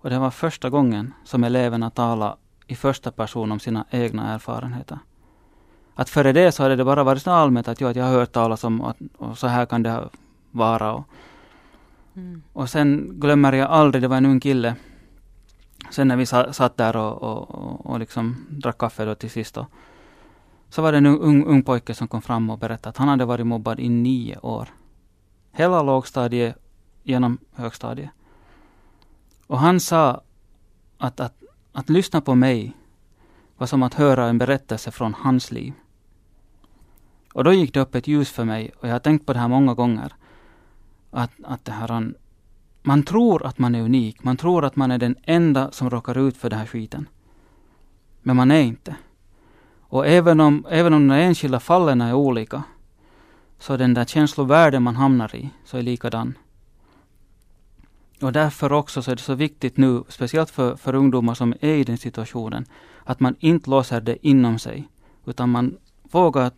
[0.00, 4.98] Och det var första gången som eleverna talade i första person om sina egna erfarenheter.
[5.94, 8.12] Att före det så hade det bara varit så allmänt att, ja, att jag har
[8.12, 10.08] hört talas om att och så här kan det
[10.50, 10.92] vara.
[10.92, 11.04] Och,
[12.18, 12.42] Mm.
[12.52, 14.76] Och sen glömmer jag aldrig, det var en ung kille.
[15.90, 19.54] Sen när vi satt där och, och, och liksom drack kaffe då till sist.
[19.54, 19.66] Då,
[20.68, 23.24] så var det en ung, ung pojke som kom fram och berättade att han hade
[23.24, 24.68] varit mobbad i nio år.
[25.52, 26.56] Hela lågstadiet
[27.02, 28.10] genom högstadiet.
[29.46, 30.22] Och han sa
[30.98, 32.76] att, att, att lyssna på mig
[33.56, 35.72] var som att höra en berättelse från hans liv.
[37.32, 39.38] Och då gick det upp ett ljus för mig och jag har tänkt på det
[39.38, 40.14] här många gånger
[41.18, 42.12] att, att det här,
[42.82, 44.24] man tror att man är unik.
[44.24, 47.08] Man tror att man är den enda som råkar ut för den här skiten.
[48.22, 48.96] Men man är inte.
[49.80, 52.62] Och även om, även om de enskilda fallen är olika,
[53.58, 56.34] så den där känslovärlden man hamnar i, så är likadan.
[58.22, 61.74] Och därför också så är det så viktigt nu, speciellt för, för ungdomar som är
[61.74, 62.64] i den situationen,
[63.04, 64.88] att man inte låser det inom sig,
[65.26, 66.50] utan man vågar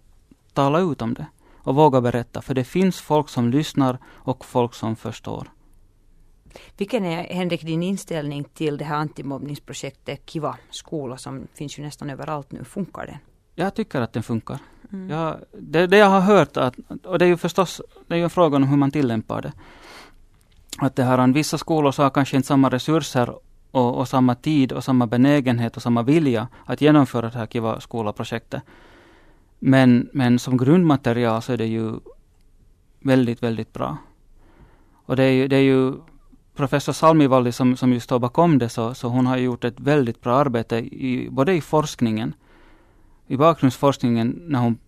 [0.53, 1.27] tala ut om det
[1.71, 5.51] och vågar berätta, för det finns folk som lyssnar och folk som förstår.
[6.77, 12.11] Vilken är, Henrik, din inställning till det här antimobbningsprojektet Kiva skola som finns ju nästan
[12.11, 12.65] överallt nu?
[12.65, 13.19] Funkar det?
[13.55, 14.59] Jag tycker att den funkar.
[14.93, 15.11] Mm.
[15.11, 18.25] Jag, det, det jag har hört, att, och det är ju förstås det är ju
[18.25, 19.53] en fråga om hur man tillämpar det.
[20.79, 23.35] Att det här, vissa skolor har kanske inte samma resurser
[23.71, 27.81] och, och, samma tid och samma benägenhet och samma vilja att genomföra det här Kiva
[27.81, 28.63] skola-projektet.
[29.61, 31.93] Men, men som grundmaterial så är det ju
[33.01, 33.97] väldigt, väldigt bra.
[34.93, 35.95] Och det är ju, det är ju
[36.55, 40.21] professor Salmivalli som, som just står bakom det, så, så hon har gjort ett väldigt
[40.21, 42.35] bra arbete i, både i forskningen,
[43.27, 44.79] i bakgrundsforskningen när, hon,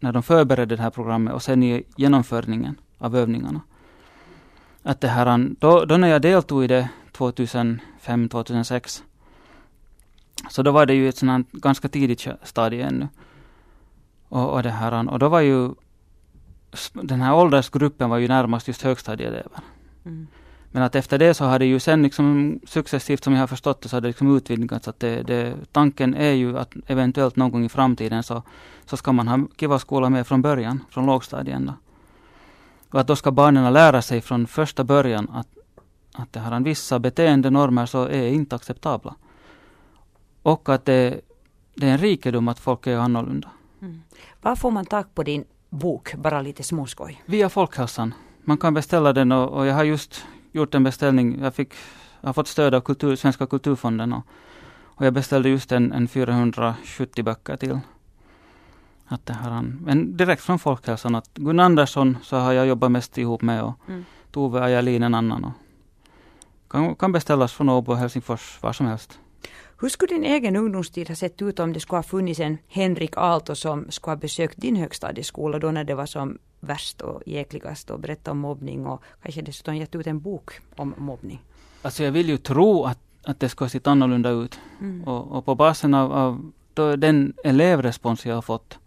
[0.00, 3.60] när de förberedde det här programmet och sen i genomförningen av övningarna.
[4.82, 9.02] Att det här, då, då när jag deltog i det 2005-2006,
[10.50, 13.08] så då var det ju ett sådant ganska tidigt stadie ännu.
[14.28, 15.70] Och, och, det här, och då var ju
[16.92, 19.60] den här åldersgruppen var ju närmast just högstadieelever.
[20.04, 20.26] Mm.
[20.70, 23.80] Men att efter det så har det ju sen liksom successivt, som jag har förstått
[23.82, 24.88] det, så har det liksom utvidgats.
[24.88, 28.42] Att det, det, tanken är ju att eventuellt någon gång i framtiden så,
[28.84, 31.66] så ska man ha Kiva-skola med från början, från lågstadien.
[31.66, 31.72] Då.
[32.90, 35.48] Och att då ska barnen lära sig från första början att,
[36.14, 39.14] att det har en vissa beteendenormer så är inte acceptabla.
[40.42, 41.20] Och att det,
[41.74, 43.48] det är en rikedom att folk är annorlunda.
[43.80, 44.02] Mm.
[44.42, 47.22] Var får man tag på din bok, bara lite småskoj?
[47.26, 48.14] Via Folkhälsan.
[48.44, 51.38] Man kan beställa den och, och jag har just gjort en beställning.
[51.42, 51.72] Jag, fick,
[52.20, 54.26] jag har fått stöd av kultur, Svenska kulturfonden och,
[54.82, 57.80] och jag beställde just en, en 470 böcker till.
[59.08, 61.14] Att det här, men direkt från Folkhälsan.
[61.14, 64.04] Att Gun Andersson så har jag jobbat mest ihop med och mm.
[64.30, 65.44] Tove Ajalin en annan.
[65.44, 65.52] Och
[66.70, 69.18] kan, kan beställas från Åbo och Helsingfors var som helst.
[69.80, 73.16] Hur skulle din egen ungdomstid ha sett ut om det skulle ha funnits en Henrik
[73.16, 77.90] Aalto som skulle ha besökt din högstadieskola då när det var som värst och jäkligast
[77.90, 81.42] och berättat om mobbning och kanske dessutom gett ut en bok om mobbning?
[81.82, 84.60] Alltså jag vill ju tro att, att det skulle ha sett annorlunda ut.
[84.80, 85.04] Mm.
[85.04, 86.52] Och, och, på basen av, av
[86.98, 88.78] den elevrespons jag har fått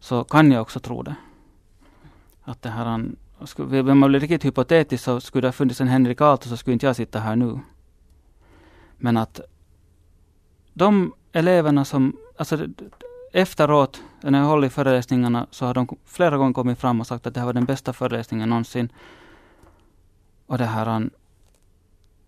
[0.00, 1.14] så kan jag också tro det.
[2.42, 6.20] Att det här, om man blir riktigt hypotetisk så skulle det ha funnits en Henrik
[6.20, 7.58] Aalto så skulle inte jag sitta här nu.
[8.96, 9.40] Men att
[10.72, 12.66] de eleverna som, alltså
[13.32, 17.34] efteråt, när jag hållit föreläsningarna, så har de flera gånger kommit fram och sagt att
[17.34, 18.92] det här var den bästa föreläsningen någonsin.
[20.46, 21.10] Och det här,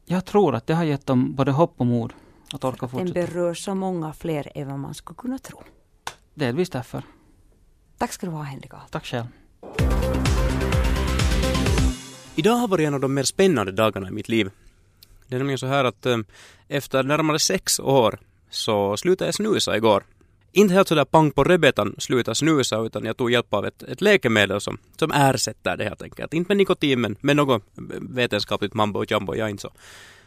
[0.04, 2.12] jag tror att det har gett dem både hopp och mod
[2.52, 3.20] att orka fortsätta.
[3.20, 5.62] Den berör så många fler än vad man skulle kunna tro.
[6.34, 7.02] Delvis därför.
[7.98, 9.26] Tack ska du ha Henrik Tack själv.
[12.34, 14.50] Idag har varit en av de mer spännande dagarna i mitt liv.
[15.28, 16.24] Det är nämligen så här att ähm,
[16.68, 18.18] efter närmare sex år
[18.52, 20.04] så slutade jag snusa igår.
[20.52, 24.00] Inte helt sådär pang på rebetan sluta snusa utan jag tog hjälp av ett, ett
[24.00, 26.34] läkemedel som, som ersätter det helt enkelt.
[26.34, 27.62] Inte med nikotin men med något
[28.00, 29.70] vetenskapligt mambo och jumbo, jag är inte så,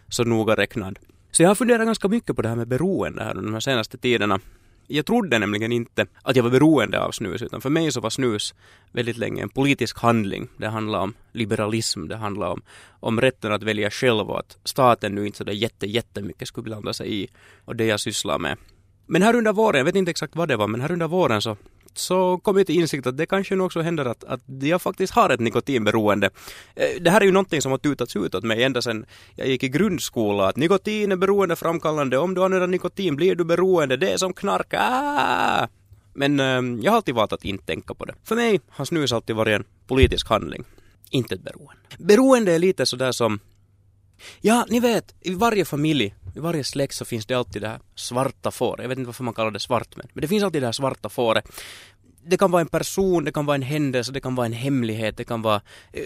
[0.10, 1.00] så noga räknad.
[1.32, 3.98] Så jag har funderat ganska mycket på det här med beroende här de här senaste
[3.98, 4.40] tiderna.
[4.88, 8.10] Jag trodde nämligen inte att jag var beroende av snus, utan för mig så var
[8.10, 8.54] snus
[8.92, 10.48] väldigt länge en politisk handling.
[10.58, 12.62] Det handlar om liberalism, det handlar om,
[13.00, 16.94] om rätten att välja själv och att staten nu inte sådär jätte, jättemycket skulle blanda
[16.94, 17.28] sig i
[17.66, 18.58] och det jag sysslar med.
[19.06, 21.42] Men här under våren, jag vet inte exakt vad det var, men här under våren
[21.42, 21.58] så
[21.98, 25.14] så kom jag till insikt att det kanske nu också händer att, att jag faktiskt
[25.14, 26.30] har ett nikotinberoende.
[26.76, 29.06] Eh, det här är ju någonting som har tutats ut åt mig ända sedan
[29.36, 33.98] jag gick i grundskola, att nikotin är beroendeframkallande, om du använder nikotin blir du beroende,
[33.98, 35.68] det är som knark, ah!
[36.14, 38.14] Men äh, jag har alltid valt att inte tänka på det.
[38.24, 40.64] För mig har snus alltid varit en politisk handling,
[41.10, 41.82] inte ett beroende.
[41.98, 43.40] Beroende är lite sådär som
[44.42, 47.80] Ja, ni vet, i varje familj, i varje släkt så finns det alltid det här
[47.96, 48.84] svarta fåret.
[48.84, 50.72] Jag vet inte varför man kallar det svart, men, men det finns alltid det här
[50.72, 51.52] svarta fåret.
[52.28, 55.18] Det kan vara en person, det kan vara en händelse, det kan vara en hemlighet,
[55.18, 55.62] det kan vara
[55.94, 56.04] eh,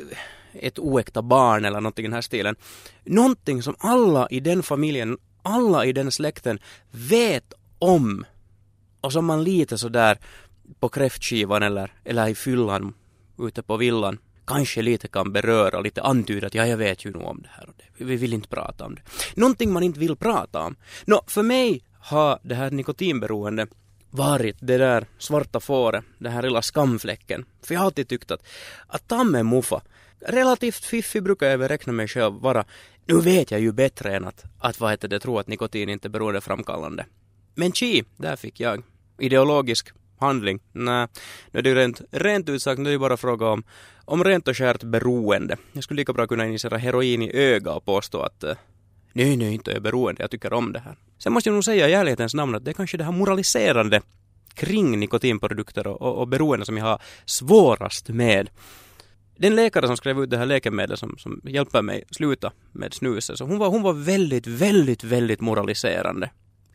[0.53, 2.55] ett oäkta barn eller någonting i den här stilen.
[3.03, 6.59] Någonting som alla i den familjen, alla i den släkten
[6.91, 8.25] vet om
[9.01, 10.17] och som man lite sådär
[10.79, 12.93] på kräftskivan eller, eller i fyllan
[13.39, 14.17] ute på villan
[14.49, 17.69] kanske lite kan beröra, lite antyda att ja, jag vet ju nog om det här
[17.69, 18.03] och det.
[18.05, 19.01] Vi vill inte prata om det.
[19.35, 20.75] Någonting man inte vill prata om.
[21.05, 23.67] Nå, för mig har det här nikotinberoende
[24.09, 27.45] varit det där svarta fåret, den här lilla skamfläcken.
[27.63, 28.43] För jag har alltid tyckt att,
[28.87, 29.81] att ta med muffa,
[30.19, 32.65] relativt fiffig brukar jag väl räkna mig själv vara.
[33.05, 36.07] Nu vet jag ju bättre än att, att vad heter det, tro att nikotin inte
[36.07, 37.05] är beroendeframkallande.
[37.55, 38.83] Men chi, där fick jag
[39.19, 40.59] ideologisk handling.
[40.71, 41.07] Nej,
[41.51, 43.63] nu är det ju rent, rent ut sagt, nu är det bara fråga om,
[44.05, 45.57] om rent och skärt beroende.
[45.73, 48.55] Jag skulle lika bra kunna injicera heroin i öga och påstå att eh,
[49.13, 50.95] nej, nej, inte är jag beroende, jag tycker om det här.
[51.17, 54.01] Sen måste jag nog säga i ärlighetens namn att det är kanske det här moraliserande
[54.53, 58.49] kring nikotinprodukter och, och, och beroende som jag har svårast med.
[59.37, 63.37] Den läkare som skrev ut det här läkemedlet som, som hjälper mig sluta med snuset,
[63.37, 66.29] så hon var, hon var väldigt, väldigt, väldigt moraliserande.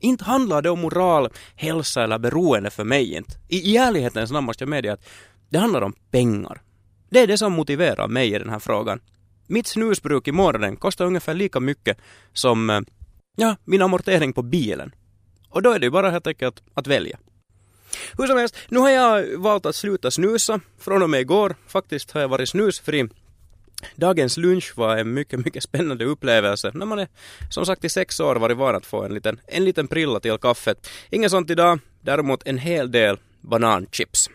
[0.05, 3.33] Inte handlar det om moral, hälsa eller beroende för mig inte.
[3.49, 5.05] I, i ärlighetens namn måste jag medge att
[5.49, 6.63] det handlar om pengar.
[7.11, 9.01] Det är det som motiverar mig i den här frågan.
[9.47, 11.99] Mitt snusbruk i månaden kostar ungefär lika mycket
[12.33, 12.81] som eh,
[13.37, 14.95] ja, min amortering på bilen.
[15.49, 17.19] Och då är det ju bara helt enkelt att välja.
[18.19, 21.57] Hur som helst, nu har jag valt att sluta snusa från och med igår.
[21.67, 23.09] Faktiskt har jag varit snusfri.
[23.97, 26.71] Dagens lunch var en mycket, mycket spännande upplevelse.
[26.75, 27.09] När man är
[27.51, 30.39] som sagt i sex år varit van att få en liten, en liten prilla till
[30.39, 30.89] kaffet.
[31.11, 34.31] Inget sånt idag, däremot en hel del bananchips.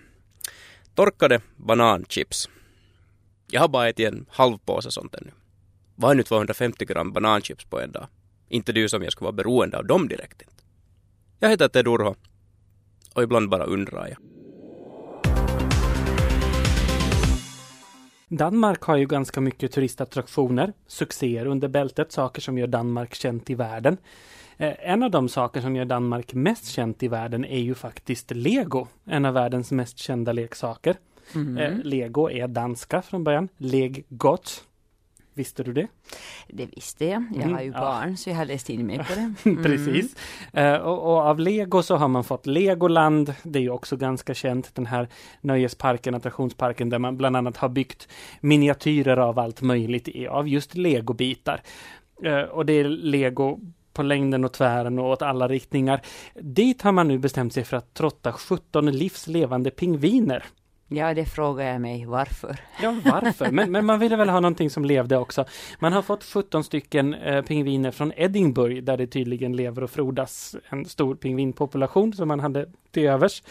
[0.96, 2.50] Torkade bananchips.
[3.52, 5.32] Jag har bara ätit en halv påse sånt ännu.
[5.96, 8.08] Vad är nu 250 gram bananchips på en dag?
[8.50, 10.64] Inte du som jag skulle vara beroende av dem direkt inte.
[11.40, 12.16] Jag heter Ted Urho
[13.14, 14.18] och ibland bara undrar jag.
[18.30, 23.56] Danmark har ju ganska mycket turistattraktioner, succéer under bältet, saker som gör Danmark känt i
[23.56, 23.98] världen.
[24.58, 28.32] Eh, en av de saker som gör Danmark mest känt i världen är ju faktiskt
[28.32, 30.96] Lego, en av världens mest kända leksaker.
[31.36, 31.82] Mm.
[31.84, 34.64] Lego är danska från början, Leg Got,
[35.34, 35.88] Visste du det?
[36.48, 37.24] Det visste jag.
[37.36, 37.80] Jag mm, har ju ja.
[37.80, 39.34] barn så jag har läst in mig på det.
[39.50, 39.64] Mm.
[39.64, 40.16] Precis.
[40.58, 43.34] Uh, och, och, av Lego så har man fått Legoland.
[43.44, 45.08] Det är ju också ganska känt den här
[45.42, 48.08] nöjesparken, attraktionsparken där man bland annat har byggt
[48.42, 51.62] miniatyrer av allt möjligt av just legobitar.
[52.26, 53.60] Uh, och det är Lego
[53.94, 56.02] på längden och tvären och åt alla riktningar.
[56.36, 60.44] Dit har man nu bestämt sig för att trotta 17 livslevande pingviner.
[60.92, 62.60] Ja, det frågar jag mig varför.
[62.82, 63.52] Ja, varför?
[63.52, 65.46] Men, men man ville väl ha någonting som levde också.
[65.80, 70.56] Man har fått 17 stycken eh, pingviner från Edinburgh där det tydligen lever och frodas
[70.70, 73.44] en stor pingvinpopulation som man hade till övers.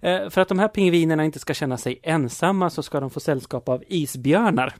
[0.00, 3.20] Eh, för att de här pingvinerna inte ska känna sig ensamma så ska de få
[3.20, 4.74] sällskap av isbjörnar.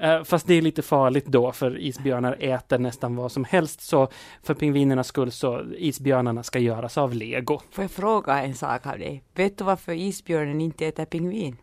[0.00, 4.08] Eh, fast det är lite farligt då för isbjörnar äter nästan vad som helst så
[4.42, 7.60] för pingvinernas skull så isbjörnarna ska göras av lego.
[7.70, 9.22] Får jag fråga en sak av dig?
[9.34, 11.56] Vet du varför isbjörnen inte äter pingvin?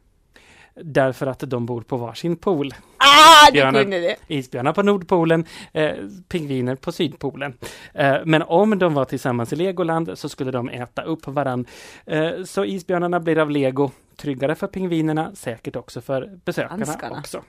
[0.82, 2.74] Därför att de bor på varsin pool.
[2.98, 4.16] Ah, kunde det!
[4.28, 5.92] Isbjörnar på Nordpolen, eh,
[6.28, 7.54] pingviner på Sydpolen.
[7.94, 11.66] Eh, men om de var tillsammans i Legoland så skulle de äta upp varann.
[12.06, 17.20] Eh, så isbjörnarna blir av lego, tryggare för pingvinerna, säkert också för besökarna Hanskarna.
[17.20, 17.42] också.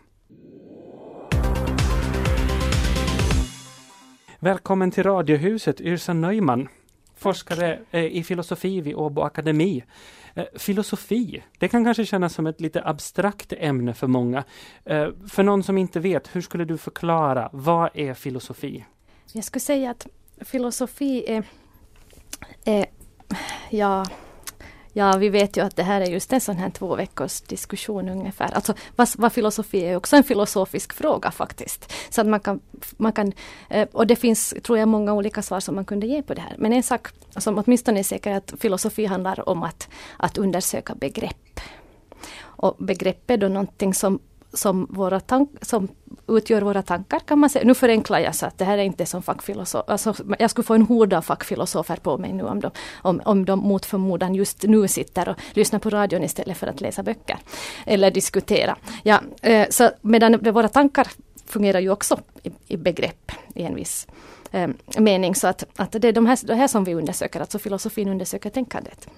[4.40, 6.68] Välkommen till Radiohuset, Yrsa Neumann,
[7.16, 9.84] forskare eh, i filosofi vid Åbo Akademi.
[10.34, 14.44] Eh, filosofi, det kan kanske kännas som ett lite abstrakt ämne för många.
[14.84, 18.84] Eh, för någon som inte vet, hur skulle du förklara, vad är filosofi?
[19.32, 20.06] Jag skulle säga att
[20.40, 21.44] filosofi är,
[22.64, 22.86] är
[23.70, 24.04] ja,
[24.98, 28.08] Ja, vi vet ju att det här är just en sån här två veckors diskussion
[28.08, 28.54] ungefär.
[28.54, 31.92] Alltså vad, vad filosofi är också en filosofisk fråga faktiskt.
[32.10, 32.60] Så att man kan,
[32.96, 33.32] man kan,
[33.70, 36.40] eh, och det finns, tror jag, många olika svar som man kunde ge på det
[36.40, 36.54] här.
[36.58, 40.94] Men en sak som åtminstone är säker är att filosofi handlar om att, att undersöka
[40.94, 41.60] begrepp.
[42.40, 44.18] Och begrepp är då någonting som
[44.52, 45.88] som, våra tank, som
[46.28, 47.64] utgör våra tankar kan man säga.
[47.64, 49.84] Nu förenklar jag så att det här är inte som fackfilosof.
[49.86, 52.70] Alltså, jag skulle få en hord av fackfilosofer på mig nu om de,
[53.02, 56.80] om, om de mot förmodan just nu sitter och lyssnar på radion istället för att
[56.80, 57.38] läsa böcker.
[57.86, 58.76] Eller diskutera.
[59.02, 61.08] Ja, eh, så medan våra tankar
[61.46, 64.06] fungerar ju också i, i begrepp i en viss
[64.50, 65.34] eh, mening.
[65.34, 68.50] Så att, att det är de här, det här som vi undersöker, alltså filosofin undersöker
[68.50, 69.08] tänkandet.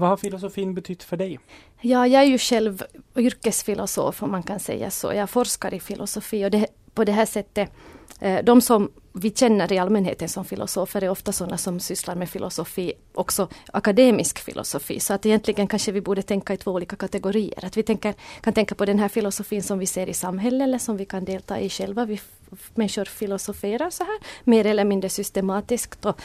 [0.00, 1.38] Vad har filosofin betytt för dig?
[1.80, 2.82] Ja, jag är ju själv
[3.16, 5.12] yrkesfilosof om man kan säga så.
[5.12, 7.70] Jag forskar i filosofi och det, på det här sättet,
[8.20, 12.30] eh, de som vi känner i allmänheten som filosofer är ofta sådana som sysslar med
[12.30, 15.00] filosofi, också akademisk filosofi.
[15.00, 17.64] Så att egentligen kanske vi borde tänka i två olika kategorier.
[17.64, 20.78] Att vi tänker, kan tänka på den här filosofin som vi ser i samhället eller
[20.78, 22.04] som vi kan delta i själva.
[22.04, 22.20] Vi
[22.74, 26.20] människor filosoferar så här, mer eller mindre systematiskt och,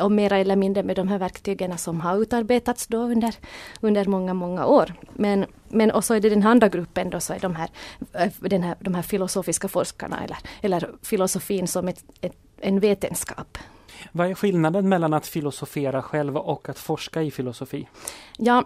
[0.00, 3.34] och mer eller mindre med de här verktygen som har utarbetats då under,
[3.80, 4.94] under många, många år.
[5.12, 7.68] Men, men och så är det den andra gruppen då så är de här,
[8.12, 13.58] eh, den här, de här filosofiska forskarna eller, eller filosofin som ett, ett, en vetenskap.
[14.12, 17.88] Vad är skillnaden mellan att filosofera själv och att forska i filosofi?
[18.38, 18.64] Ja,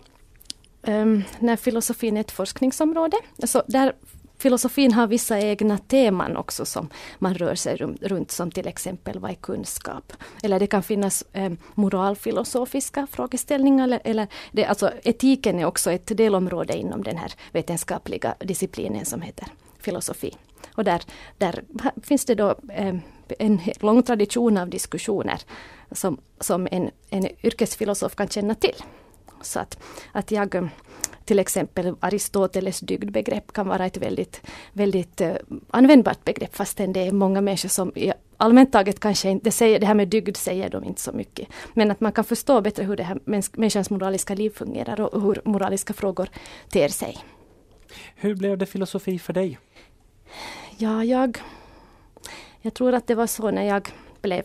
[0.82, 3.92] um, när filosofin är ett forskningsområde, så där
[4.40, 6.88] filosofin har vissa egna teman också som
[7.18, 10.12] man rör sig runt, som till exempel vad är kunskap?
[10.42, 13.84] Eller det kan finnas eh, moralfilosofiska frågeställningar.
[13.84, 19.22] Eller, eller det, alltså etiken är också ett delområde inom den här vetenskapliga disciplinen som
[19.22, 19.46] heter
[19.78, 20.36] filosofi.
[20.74, 21.02] Och där,
[21.38, 21.62] där
[22.02, 22.94] finns det då eh,
[23.38, 25.40] en lång tradition av diskussioner
[25.90, 28.76] som, som en, en yrkesfilosof kan känna till.
[29.42, 29.78] Så att,
[30.12, 30.70] att jag
[31.30, 35.32] till exempel Aristoteles dygdbegrepp kan vara ett väldigt, väldigt uh,
[35.70, 37.92] användbart begrepp fastän det är många människor som
[38.36, 41.48] allmänt taget kanske inte säger, det här med dygd säger de inte så mycket.
[41.74, 43.18] Men att man kan förstå bättre hur det här
[43.54, 46.28] människans moraliska liv fungerar och hur moraliska frågor
[46.68, 47.16] ter sig.
[48.14, 49.58] Hur blev det filosofi för dig?
[50.78, 51.38] Ja, jag,
[52.60, 53.88] jag tror att det var så när jag
[54.22, 54.44] blev,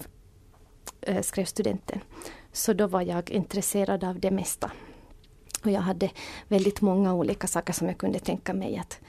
[1.01, 1.99] äh, skrev studenten.
[2.51, 4.71] Så då var jag intresserad av det mesta.
[5.65, 6.11] Och jag hade
[6.47, 8.99] väldigt många olika saker som jag kunde tänka mig att,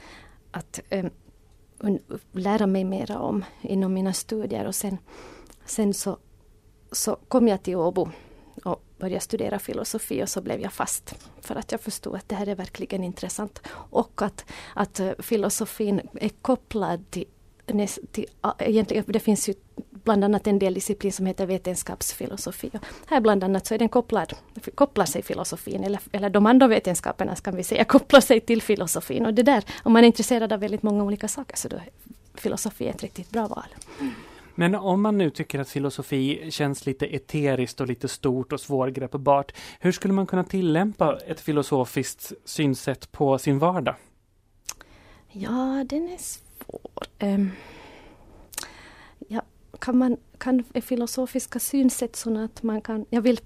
[0.51, 1.99] att um,
[2.33, 4.67] lära mig mera om inom mina studier.
[4.67, 4.99] Och sen,
[5.65, 6.19] sen så,
[6.93, 8.09] så kom jag till Åbo
[8.65, 11.15] och började studera filosofi och så blev jag fast.
[11.41, 13.61] För att jag förstod att det här är verkligen intressant.
[13.69, 14.45] Och att,
[14.75, 17.25] att eh, filosofin är kopplad till,
[18.13, 18.27] till
[18.59, 19.55] egentligen, det finns ju
[20.07, 22.71] bland annat en del disciplin som heter vetenskapsfilosofi.
[22.75, 24.33] Och här bland annat så är den kopplad,
[24.75, 29.27] kopplar sig filosofin, eller, eller de andra vetenskaperna kan vi säga, kopplar sig till filosofin.
[29.27, 31.89] Och det där, om man är intresserad av väldigt många olika saker så då är
[32.35, 33.69] filosofi ett riktigt bra val.
[34.55, 39.53] Men om man nu tycker att filosofi känns lite eteriskt och lite stort och svårgreppbart,
[39.81, 43.95] hur skulle man kunna tillämpa ett filosofiskt synsätt på sin vardag?
[45.33, 46.19] Ja, den är
[46.67, 47.07] svår.
[49.29, 49.43] Ja,
[49.79, 53.41] kan man, kan filosofiska synsätt sådana att man kan, jag vill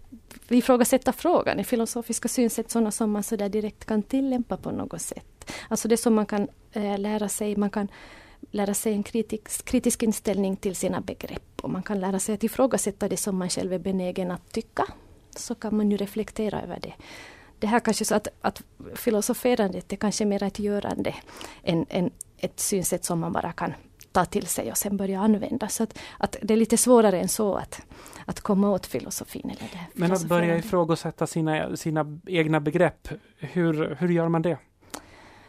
[0.48, 5.52] ifrågasätta frågan, är filosofiska synsätt sådana som man sådär direkt kan tillämpa på något sätt?
[5.68, 7.88] Alltså det som man kan äh, lära sig, man kan
[8.50, 12.44] lära sig en kritisk, kritisk inställning till sina begrepp och man kan lära sig att
[12.44, 14.86] ifrågasätta det som man själv är benägen att tycka.
[15.36, 16.94] Så kan man ju reflektera över det.
[17.58, 18.62] Det här kanske så att, att
[18.94, 21.14] filosoferandet är kanske mer ett görande
[21.62, 22.10] än, än
[22.40, 23.72] ett synsätt som man bara kan
[24.12, 25.68] ta till sig och sen börja använda.
[25.68, 27.82] Så att, att det är lite svårare än så att,
[28.24, 29.44] att komma åt filosofin.
[29.44, 34.58] Eller det, Men att börja ifrågasätta sina, sina egna begrepp, hur, hur gör man det?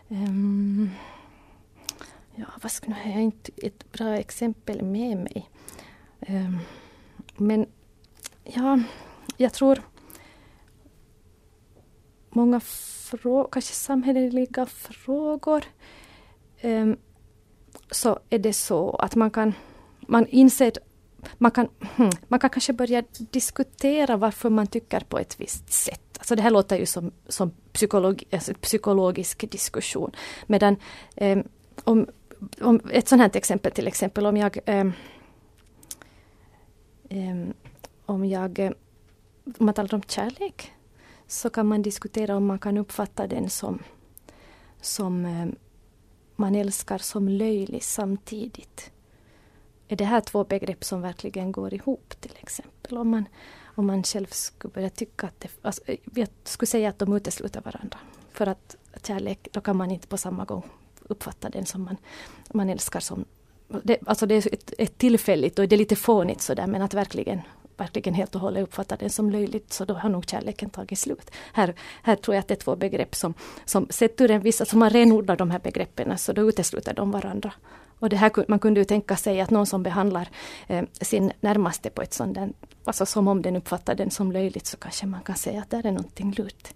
[0.08, 0.89] Um,
[2.36, 5.50] ja, vad ska, nu har jag inte ett bra exempel med mig.
[6.28, 6.60] Um,
[7.38, 7.66] men
[8.44, 8.80] ja,
[9.38, 9.82] jag tror
[12.30, 15.64] många frågor, kanske samhälleliga frågor.
[16.64, 16.97] Um,
[17.91, 19.53] så är det så att man kan,
[20.07, 20.72] man inser
[21.38, 26.18] man kan, hmm, man kan kanske börja diskutera varför man tycker på ett visst sätt.
[26.18, 30.12] Alltså det här låter ju som, som psykologi, alltså psykologisk diskussion.
[30.47, 30.76] Medan
[31.16, 31.39] eh,
[31.84, 32.07] om,
[32.62, 34.88] om ett sånt här exempel till exempel om jag eh,
[37.09, 37.47] eh,
[38.05, 38.74] om jag
[39.45, 40.72] om man talar om kärlek
[41.28, 43.80] så kan man diskutera om man kan uppfatta den som,
[44.82, 45.55] som ehm,
[46.42, 48.92] man älskar som löjlig samtidigt.
[49.88, 52.98] Är det här två begrepp som verkligen går ihop till exempel?
[52.98, 53.26] Om man,
[53.66, 55.82] om man själv skulle börja tycka att det, alltså,
[56.16, 57.98] jag skulle säga att de utesluter varandra.
[58.32, 60.64] För att kärlek, då kan man inte på samma gång
[61.02, 61.98] uppfatta den som man,
[62.54, 63.26] man älskar som
[63.84, 66.94] det, alltså det är ett, ett tillfälligt och det är lite fånigt sådär men att
[66.94, 67.42] verkligen
[67.78, 71.32] verkligen helt och hållet uppfattar den som löjligt så då har nog kärleken tagit slut.
[71.54, 73.34] Här, här tror jag att det är två begrepp som,
[73.66, 77.12] som sett ur en viss, alltså man renodlar de här begreppen så då utesluter de
[77.12, 77.54] varandra.
[78.00, 80.30] Och det här, man kunde ju tänka sig att någon som behandlar
[80.68, 82.50] eh, sin närmaste på ett sånt där,
[82.84, 85.86] alltså som om den uppfattar den som löjligt så kanske man kan säga att där
[85.86, 86.74] är någonting lurt.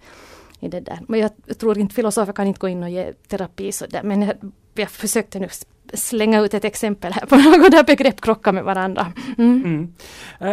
[0.60, 1.00] I det där.
[1.08, 4.22] Men jag tror inte filosofer kan inte gå in och ge terapi så där, men
[4.22, 4.36] jag,
[4.74, 5.50] jag försökte nu
[5.94, 9.14] slänga ut ett exempel här på något där begrepp krockar med varandra.
[9.38, 9.64] Mm.
[9.66, 9.94] Mm.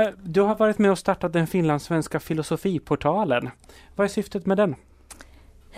[0.01, 3.51] Uh, du har varit med och startat den finlandssvenska filosofiportalen.
[3.97, 4.75] Vad är syftet med den?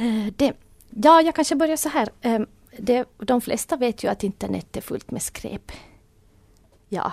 [0.01, 0.53] Uh, det,
[0.91, 2.09] ja, jag kanske börjar så här.
[2.27, 2.47] Uh,
[2.79, 5.73] det, de flesta vet ju att internet är fullt med skräp.
[6.89, 7.13] Ja.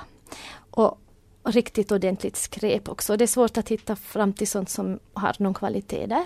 [0.72, 1.01] Och,
[1.44, 3.18] riktigt ordentligt skräp också.
[3.18, 6.26] Det är svårt att hitta fram till sånt som har någon kvalitet där.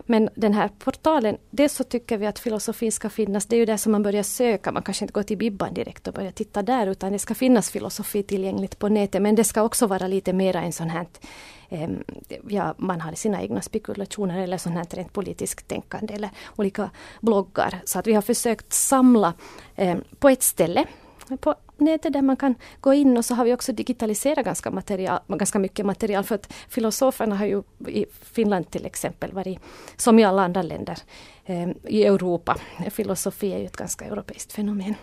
[0.00, 3.66] Men den här portalen, dels så tycker vi att filosofin ska finnas, det är ju
[3.66, 6.62] där som man börjar söka, man kanske inte går till Bibban direkt och börjar titta
[6.62, 10.32] där, utan det ska finnas filosofi tillgängligt på nätet, men det ska också vara lite
[10.32, 11.06] mera en sån här
[11.68, 11.90] eh,
[12.48, 16.90] ja, man har sina egna spekulationer eller sånt här rent politiskt tänkande eller olika
[17.20, 17.80] bloggar.
[17.84, 19.34] Så att vi har försökt samla
[19.76, 20.84] eh, på ett ställe
[21.40, 25.20] på nätet där man kan gå in och så har vi också digitaliserat ganska, material,
[25.28, 29.58] ganska mycket material för att filosoferna har ju i Finland till exempel varit,
[29.96, 30.98] som i alla andra länder
[31.44, 32.56] eh, i Europa,
[32.90, 34.94] filosofi är ju ett ganska europeiskt fenomen.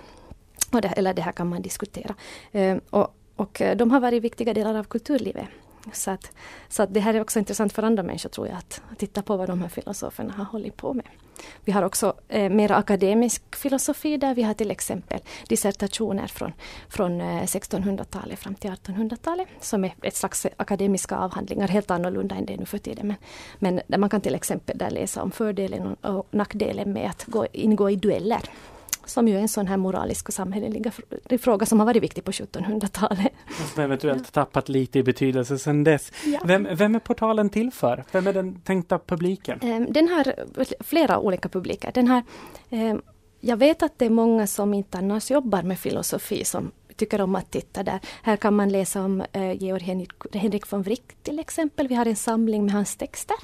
[0.72, 2.16] Och det, eller det här kan man diskutera.
[2.52, 5.46] Eh, och, och eh, de har varit viktiga delar av kulturlivet
[5.94, 6.32] så, att,
[6.70, 9.22] så att det här är också intressant för andra människor tror jag, att, att titta
[9.22, 11.06] på vad de här filosoferna har hållit på med.
[11.64, 16.54] Vi har också eh, mer akademisk filosofi där vi har till exempel dissertationer från,
[16.90, 22.46] från eh, 1600-talet fram till 1800-talet som är ett slags akademiska avhandlingar, helt annorlunda än
[22.46, 23.08] det är nu för tiden.
[23.08, 23.18] Men,
[23.60, 27.26] men där man kan till exempel där läsa om fördelen och, och nackdelen med att
[27.26, 28.50] gå, ingå i dueller
[29.10, 30.92] som ju är en sån här moralisk och samhällelig
[31.40, 33.34] fråga som har varit viktig på 1700-talet.
[33.74, 36.12] Som eventuellt tappat lite i betydelse sedan dess.
[36.26, 36.40] Ja.
[36.46, 38.04] Vem, vem, är portalen till för?
[38.12, 39.60] Vem är den tänkta publiken?
[39.62, 40.34] Ehm, den har
[40.84, 41.92] flera olika publiker.
[41.94, 42.24] Den har,
[42.70, 43.02] ehm,
[43.40, 47.36] jag vet att det är många som inte annars jobbar med filosofi som tycker om
[47.36, 48.00] att titta där.
[48.22, 51.88] Här kan man läsa om eh, Georg Henrik von Wright till exempel.
[51.88, 53.38] Vi har en samling med hans texter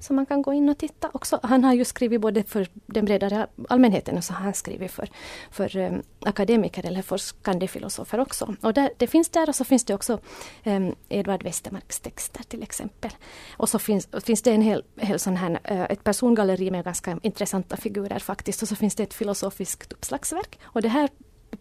[0.00, 1.40] så man kan gå in och titta också.
[1.42, 5.08] Han har ju skrivit både för den bredare allmänheten och så har han skrivit för,
[5.50, 8.54] för um, akademiker eller forskande filosofer också.
[8.60, 10.18] Och där, det finns där och så finns det också
[10.64, 13.10] um, Edvard Westermarks texter till exempel.
[13.56, 17.18] Och så finns, finns det en hel, hel sån här, uh, ett persongalleri med ganska
[17.22, 18.62] intressanta figurer faktiskt.
[18.62, 20.58] Och så finns det ett filosofiskt uppslagsverk.
[20.62, 21.08] Och det här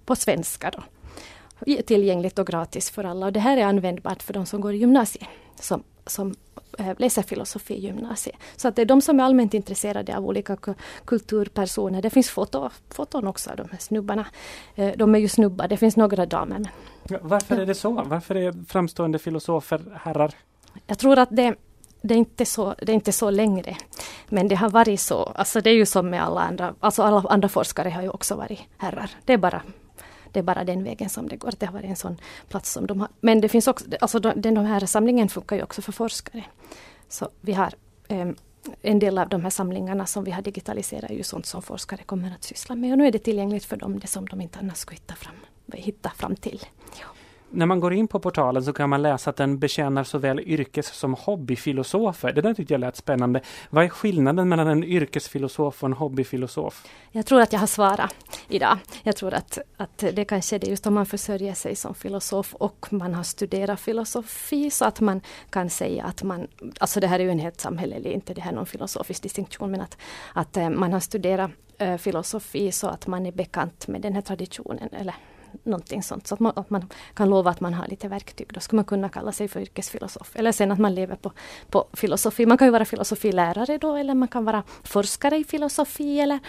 [0.06, 0.84] på svenska då
[1.66, 3.26] tillgängligt och gratis för alla.
[3.26, 5.28] Och det här är användbart för de som går i gymnasiet,
[5.60, 6.36] som, som
[6.80, 8.36] Eh, läser filosofi i gymnasiet.
[8.56, 10.58] Så att det är de som är allmänt intresserade av olika
[11.06, 12.02] kulturpersoner.
[12.02, 14.26] Det finns foto, foton också av de här snubbarna.
[14.76, 16.60] Eh, de är ju snubbar, det finns några damer.
[17.04, 17.20] Men...
[17.22, 17.92] Varför är det så?
[17.92, 20.34] Varför är framstående filosofer herrar?
[20.88, 21.56] Jag tror att det
[22.02, 23.78] det är, inte så, det är inte så längre.
[24.30, 25.24] Men det har varit så.
[25.24, 28.36] Alltså det är ju som med alla andra, alltså alla andra forskare har ju också
[28.36, 29.10] varit herrar.
[29.26, 29.62] Det är bara
[30.32, 31.54] det är bara den vägen som det går.
[31.58, 32.18] Det har varit en sån
[32.50, 33.10] plats som de har.
[33.22, 36.44] Men det finns också, alltså den, här samlingen funkar ju också för forskare.
[37.08, 37.74] Så vi har
[38.08, 38.36] um,
[38.82, 42.04] en del av de här samlingarna som vi har digitaliserat är ju sånt som forskare
[42.04, 42.92] kommer att syssla med.
[42.92, 45.36] Och nu är det tillgängligt för dem, det som de inte annars skulle hitta fram,
[45.74, 46.66] hitta fram till.
[47.52, 50.88] När man går in på portalen så kan man läsa att den betjänar såväl yrkes
[50.88, 52.32] som hobbyfilosofer.
[52.34, 53.42] Det där tyckte jag lät spännande.
[53.70, 56.88] Vad är skillnaden mellan en yrkesfilosof och en hobbyfilosof?
[57.12, 58.16] Jag tror att jag har svarat
[58.48, 58.78] idag.
[59.04, 62.56] Jag tror att, att det kanske är det just om man försörjer sig som filosof
[62.56, 66.48] och man har studerat filosofi så att man kan säga att man,
[66.80, 69.82] alltså det här är ju en helt samhällelig, inte det här någon filosofisk distinktion, men
[69.82, 69.98] att,
[70.34, 74.22] att eh, man har studerat eh, filosofi så att man är bekant med den här
[74.22, 75.16] traditionen eller
[75.64, 76.28] någonting sånt.
[76.28, 78.48] Så att man, att man, kan lova att man har lite verktyg.
[78.54, 80.36] Då skulle man kunna kalla sig för yrkesfilosof.
[80.36, 81.32] Eller sen att man lever på,
[81.70, 82.46] på filosofi.
[82.46, 86.20] Man kan ju vara filosofilärare då eller man kan vara forskare i filosofi.
[86.20, 86.40] Eller,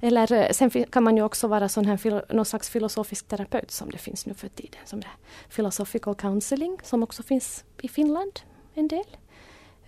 [0.00, 3.90] eller eh, sen kan man ju också vara sån här, någon slags filosofisk terapeut som
[3.90, 4.80] det finns nu för tiden.
[4.84, 5.08] Som det
[5.54, 8.40] Philosophical counseling som också finns i Finland
[8.74, 9.16] en del.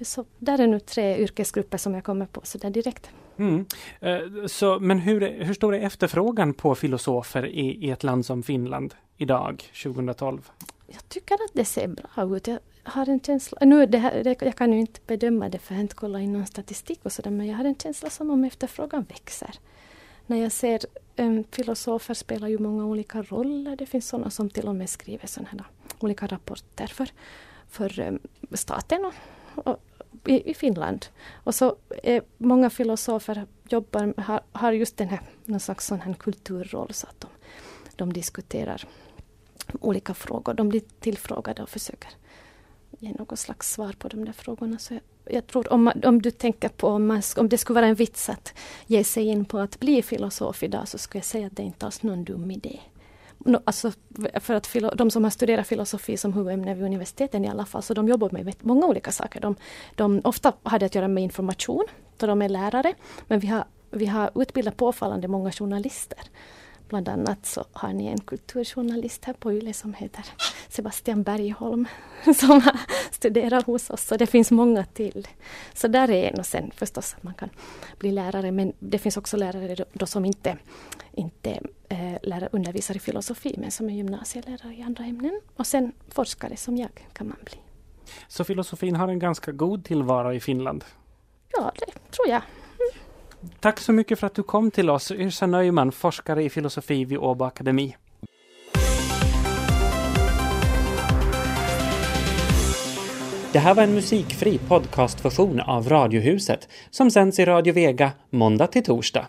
[0.03, 3.11] Så där är nu tre yrkesgrupper som jag kommer på så där direkt.
[3.36, 3.66] Mm.
[4.01, 8.42] Eh, så, men hur, hur stor är efterfrågan på filosofer i, i ett land som
[8.42, 10.51] Finland idag, 2012?
[10.86, 12.46] Jag tycker att det ser bra ut.
[12.46, 15.74] Jag har en känsla, nu det här, det, jag kan ju inte bedöma det för
[15.74, 18.30] jag har inte kollat in någon statistik och sådär men jag har en känsla som
[18.30, 19.55] om efterfrågan växer.
[20.26, 20.80] När jag ser
[21.16, 23.76] um, filosofer spelar ju många olika roller.
[23.76, 25.64] Det finns sådana som till och med skriver sådana här
[25.98, 27.09] olika rapporter för,
[27.68, 28.18] för um,
[28.53, 29.80] staten och, och
[30.26, 31.06] i, i Finland.
[31.44, 36.14] Och så är många filosofer jobbar, har, har just den här, någon slags sån här
[36.14, 37.28] kulturroll så att de,
[37.96, 38.84] de diskuterar
[39.80, 40.54] olika frågor.
[40.54, 42.10] De blir tillfrågade och försöker
[42.98, 44.78] ge något slags svar på de där frågorna.
[44.78, 47.74] Så jag, jag tror om, man, om du tänker på om, man, om det skulle
[47.74, 48.54] vara en vits att
[48.86, 51.86] ge sig in på att bli filosof idag så skulle jag säga att det inte
[51.86, 52.80] alls någon dum idé.
[53.64, 53.93] Alltså
[54.41, 57.95] för att de som har studerat filosofi som huvudämne vid universiteten i alla fall, så
[57.95, 59.41] de jobbar med många olika saker.
[59.41, 59.57] De,
[59.95, 61.84] de ofta har det att göra med information,
[62.16, 62.95] då de är lärare.
[63.26, 66.18] Men vi har, vi har utbildat påfallande många journalister.
[66.91, 70.24] Bland annat så har ni en kulturjournalist här på YLE som heter
[70.68, 71.88] Sebastian Bergholm
[72.36, 72.62] som
[73.11, 75.28] studerar hos oss och det finns många till.
[75.74, 77.49] Så där är en och sen förstås att man kan
[77.99, 80.57] bli lärare men det finns också lärare då, som inte,
[81.12, 85.41] inte eh, lärare undervisar i filosofi men som är gymnasielärare i andra ämnen.
[85.57, 87.57] Och sen forskare som jag kan man bli.
[88.28, 90.84] Så filosofin har en ganska god tillvaro i Finland?
[91.53, 92.43] Ja, det tror jag.
[93.61, 97.18] Tack så mycket för att du kom till oss, Yrsa Neumann, forskare i filosofi vid
[97.18, 97.97] Åbo Akademi.
[103.53, 108.84] Det här var en musikfri podcastversion av Radiohuset som sänds i Radio Vega måndag till
[108.84, 109.26] torsdag.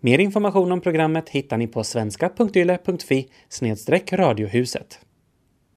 [0.00, 3.28] Mer information om programmet hittar ni på svenska.yle.fi
[4.12, 5.00] radiohuset.